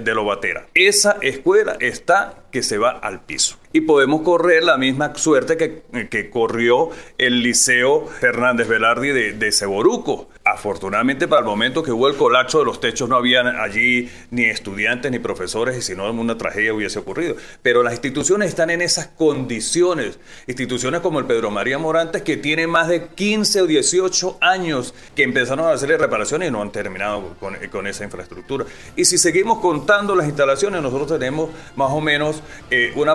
de 0.01 0.15
Lobatera. 0.15 0.67
Esa 0.75 1.17
escuela 1.23 1.77
está 1.81 2.35
que 2.51 2.63
se 2.63 2.79
va 2.79 2.91
al 2.91 3.21
piso. 3.21 3.57
Y 3.77 3.83
podemos 3.83 4.23
correr 4.23 4.65
la 4.65 4.79
misma 4.79 5.15
suerte 5.17 5.59
que, 5.59 5.83
que 6.09 6.31
corrió 6.31 6.89
el 7.19 7.43
Liceo 7.43 8.07
Fernández 8.07 8.69
Velardi 8.69 9.11
de, 9.11 9.35
de 9.35 9.53
Ceboruco. 9.53 10.31
Afortunadamente 10.47 11.29
para 11.29 11.41
el 11.41 11.47
momento 11.47 11.83
que 11.83 11.93
hubo 11.93 12.09
el 12.09 12.17
colapso 12.17 12.61
de 12.61 12.65
los 12.65 12.81
techos 12.81 13.07
no 13.07 13.17
habían 13.17 13.49
allí 13.49 14.09
ni 14.31 14.45
estudiantes 14.45 15.11
ni 15.11 15.19
profesores 15.19 15.77
y 15.77 15.83
si 15.83 15.95
no 15.95 16.11
una 16.11 16.39
tragedia 16.39 16.73
hubiese 16.73 17.01
ocurrido. 17.01 17.37
Pero 17.61 17.83
las 17.83 17.93
instituciones 17.93 18.49
están 18.49 18.71
en 18.71 18.81
esas 18.81 19.09
condiciones. 19.09 20.19
Instituciones 20.47 21.03
como 21.03 21.19
el 21.19 21.27
Pedro 21.27 21.51
María 21.51 21.77
Morantes 21.77 22.23
que 22.23 22.39
tiene 22.39 22.67
más 22.67 22.89
de 22.89 23.09
15 23.09 23.61
o 23.61 23.67
18 23.67 24.39
años 24.41 24.95
que 25.15 25.23
empezaron 25.23 25.67
a 25.67 25.73
hacer 25.73 25.91
reparaciones 26.01 26.49
y 26.49 26.51
no 26.51 26.63
han 26.63 26.73
terminado 26.73 27.35
con, 27.39 27.57
con 27.71 27.87
esa 27.87 28.05
infraestructura. 28.05 28.65
Y 28.97 29.05
si 29.05 29.19
seguimos 29.19 29.59
contando 29.59 30.15
las 30.15 30.29
instalaciones, 30.29 30.81
nosotros 30.81 31.09
tenemos 31.19 31.51
más 31.75 31.91
o 31.91 32.01
menos 32.01 32.43
eh, 32.71 32.93
un 32.97 33.11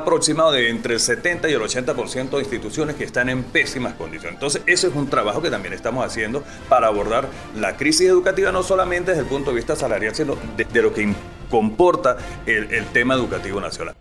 de 0.51 0.69
entre 0.69 0.95
el 0.95 0.99
70 0.99 1.49
y 1.49 1.53
el 1.53 1.61
80% 1.61 2.29
de 2.29 2.39
instituciones 2.39 2.95
que 2.95 3.03
están 3.03 3.29
en 3.29 3.43
pésimas 3.43 3.93
condiciones. 3.93 4.35
Entonces, 4.35 4.61
eso 4.65 4.87
es 4.87 4.95
un 4.95 5.09
trabajo 5.09 5.41
que 5.41 5.49
también 5.49 5.73
estamos 5.73 6.05
haciendo 6.05 6.43
para 6.69 6.87
abordar 6.87 7.27
la 7.55 7.77
crisis 7.77 8.07
educativa, 8.07 8.51
no 8.51 8.63
solamente 8.63 9.11
desde 9.11 9.23
el 9.23 9.29
punto 9.29 9.51
de 9.51 9.55
vista 9.57 9.75
salarial, 9.75 10.15
sino 10.15 10.37
de, 10.57 10.81
lo 10.81 10.93
que 10.93 11.13
comporta 11.49 12.17
el 12.45 12.85
tema 12.87 13.13
educativo 13.13 13.59
nacional. 13.59 13.95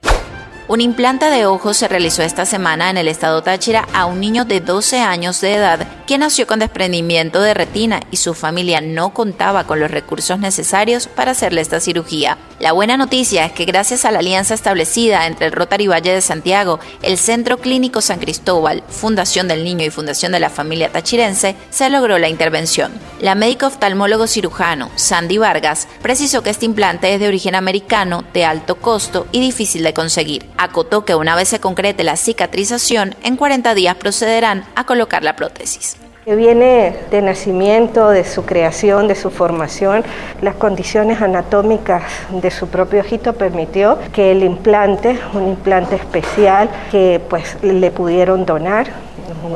Un 0.71 0.81
implante 0.81 1.27
de 1.27 1.47
ojos 1.47 1.79
se 1.79 1.89
realizó 1.89 2.23
esta 2.23 2.47
semana 2.47 2.91
en 2.91 2.97
el 2.97 3.09
estado 3.09 3.43
Táchira 3.43 3.89
a 3.93 4.07
un 4.07 4.21
niño 4.21 4.45
de 4.45 4.61
12 4.61 5.01
años 5.01 5.41
de 5.41 5.55
edad 5.57 5.85
que 6.07 6.17
nació 6.17 6.47
con 6.47 6.61
desprendimiento 6.61 7.41
de 7.41 7.55
retina 7.55 7.99
y 8.13 8.19
su 8.19 8.35
familia 8.35 8.81
no 8.81 9.13
contaba 9.13 9.65
con 9.65 9.81
los 9.81 9.91
recursos 9.91 10.39
necesarios 10.39 11.09
para 11.09 11.33
hacerle 11.33 11.61
esta 11.61 11.81
cirugía. 11.81 12.39
La 12.61 12.71
buena 12.71 12.97
noticia 12.97 13.47
es 13.47 13.53
que 13.53 13.65
gracias 13.65 14.05
a 14.05 14.13
la 14.13 14.21
alianza 14.21 14.55
establecida 14.55 15.27
entre 15.27 15.47
el 15.47 15.53
Rotary 15.53 15.89
Valle 15.89 16.13
de 16.13 16.21
Santiago, 16.21 16.79
el 17.03 17.19
Centro 17.19 17.59
Clínico 17.59 18.01
San 18.01 18.21
Cristóbal, 18.21 18.85
Fundación 18.89 19.49
del 19.49 19.65
Niño 19.65 19.85
y 19.87 19.91
Fundación 19.91 20.31
de 20.31 20.39
la 20.39 20.51
Familia 20.51 20.93
Tachirense, 20.93 21.57
se 21.71 21.91
logró 21.91 22.19
la 22.19 22.29
intervención. 22.29 22.93
La 23.21 23.35
médico 23.35 23.67
oftalmólogo 23.67 24.29
cirujano 24.29 24.91
Sandy 24.95 25.39
Vargas 25.39 25.89
precisó 26.01 26.43
que 26.43 26.51
este 26.51 26.67
implante 26.67 27.13
es 27.13 27.19
de 27.19 27.27
origen 27.27 27.57
americano, 27.57 28.23
de 28.33 28.45
alto 28.45 28.77
costo 28.77 29.27
y 29.33 29.41
difícil 29.41 29.83
de 29.83 29.95
conseguir 29.95 30.45
acotó 30.61 31.05
que 31.07 31.15
una 31.15 31.35
vez 31.35 31.49
se 31.49 31.59
concrete 31.59 32.05
la 32.05 32.17
cicatrización, 32.17 33.15
en 33.23 33.37
40 33.37 33.75
días 33.75 33.95
procederán 33.97 34.65
a 34.75 34.85
colocar 34.85 35.25
la 35.25 35.35
prótesis. 35.35 35.97
que 36.27 36.37
viene 36.37 36.95
de 37.11 37.23
nacimiento, 37.23 38.11
de 38.11 38.25
su 38.25 38.45
creación, 38.45 39.09
de 39.09 39.15
su 39.15 39.31
formación, 39.31 40.05
las 40.43 40.55
condiciones 40.55 41.23
anatómicas 41.23 42.03
de 42.31 42.51
su 42.51 42.69
propio 42.69 43.01
ojito 43.01 43.33
permitió 43.33 43.99
que 44.13 44.31
el 44.31 44.45
implante, 44.45 45.19
un 45.33 45.49
implante 45.49 45.97
especial 45.97 46.69
que 46.91 47.23
pues 47.31 47.57
le 47.63 47.91
pudieron 47.91 48.45
donar, 48.45 48.89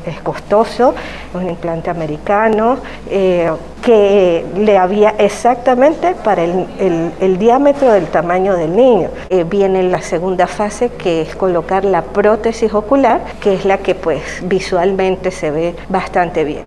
es 0.07 0.21
costoso, 0.21 0.95
un 1.35 1.49
implante 1.49 1.91
americano, 1.91 2.79
eh, 3.11 3.51
que 3.83 4.45
le 4.57 4.79
había 4.79 5.11
exactamente 5.19 6.15
para 6.15 6.43
el, 6.45 7.39
diámetro 7.39 7.93
del 7.93 8.07
tamaño 8.07 8.57
del 8.57 8.75
niño. 8.75 9.11
Eh, 9.29 9.45
viene 9.45 9.83
la 9.83 10.01
segunda 10.01 10.47
fase 10.47 10.89
que 10.91 11.23
es 11.23 11.37
colocar 11.37 11.85
la 11.85 12.03
prótesis 12.03 12.73
ocular, 12.73 13.23
que 13.41 13.55
es 13.55 13.65
la 13.65 13.79
que 13.79 13.95
pues 13.95 14.23
visualmente 14.43 15.31
se 15.31 15.51
ve 15.51 15.75
bastante 15.89 16.45
bien. 16.45 16.65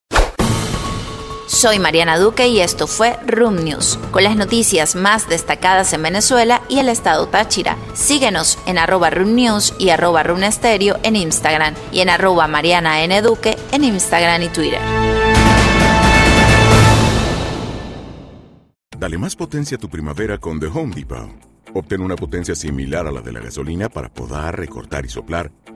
Soy 1.57 1.79
Mariana 1.79 2.19
Duque 2.19 2.49
y 2.49 2.59
esto 2.59 2.85
fue 2.85 3.17
Room 3.25 3.63
News, 3.63 3.97
con 4.11 4.23
las 4.23 4.35
noticias 4.35 4.95
más 4.95 5.27
destacadas 5.27 5.91
en 5.91 6.03
Venezuela 6.03 6.61
y 6.69 6.77
el 6.77 6.87
estado 6.87 7.27
Táchira. 7.29 7.75
Síguenos 7.95 8.59
en 8.67 8.77
arroba 8.77 9.09
Room 9.09 9.33
News 9.33 9.73
y 9.79 9.89
arroba 9.89 10.21
Room 10.21 10.41
en 10.43 11.15
Instagram 11.15 11.73
y 11.91 12.01
en 12.01 12.09
arroba 12.11 12.47
Mariana 12.47 13.01
N. 13.01 13.23
Duque 13.23 13.57
en 13.71 13.85
Instagram 13.85 14.43
y 14.43 14.49
Twitter. 14.49 14.79
Dale 18.95 19.17
más 19.17 19.35
potencia 19.35 19.77
a 19.77 19.79
tu 19.79 19.89
primavera 19.89 20.37
con 20.37 20.59
The 20.59 20.67
Home 20.67 20.93
Depot. 20.93 21.27
Obtén 21.73 22.01
una 22.01 22.15
potencia 22.15 22.53
similar 22.53 23.07
a 23.07 23.11
la 23.11 23.21
de 23.21 23.31
la 23.31 23.39
gasolina 23.39 23.89
para 23.89 24.09
podar, 24.09 24.59
recortar 24.59 25.05
y 25.05 25.09
soplar 25.09 25.51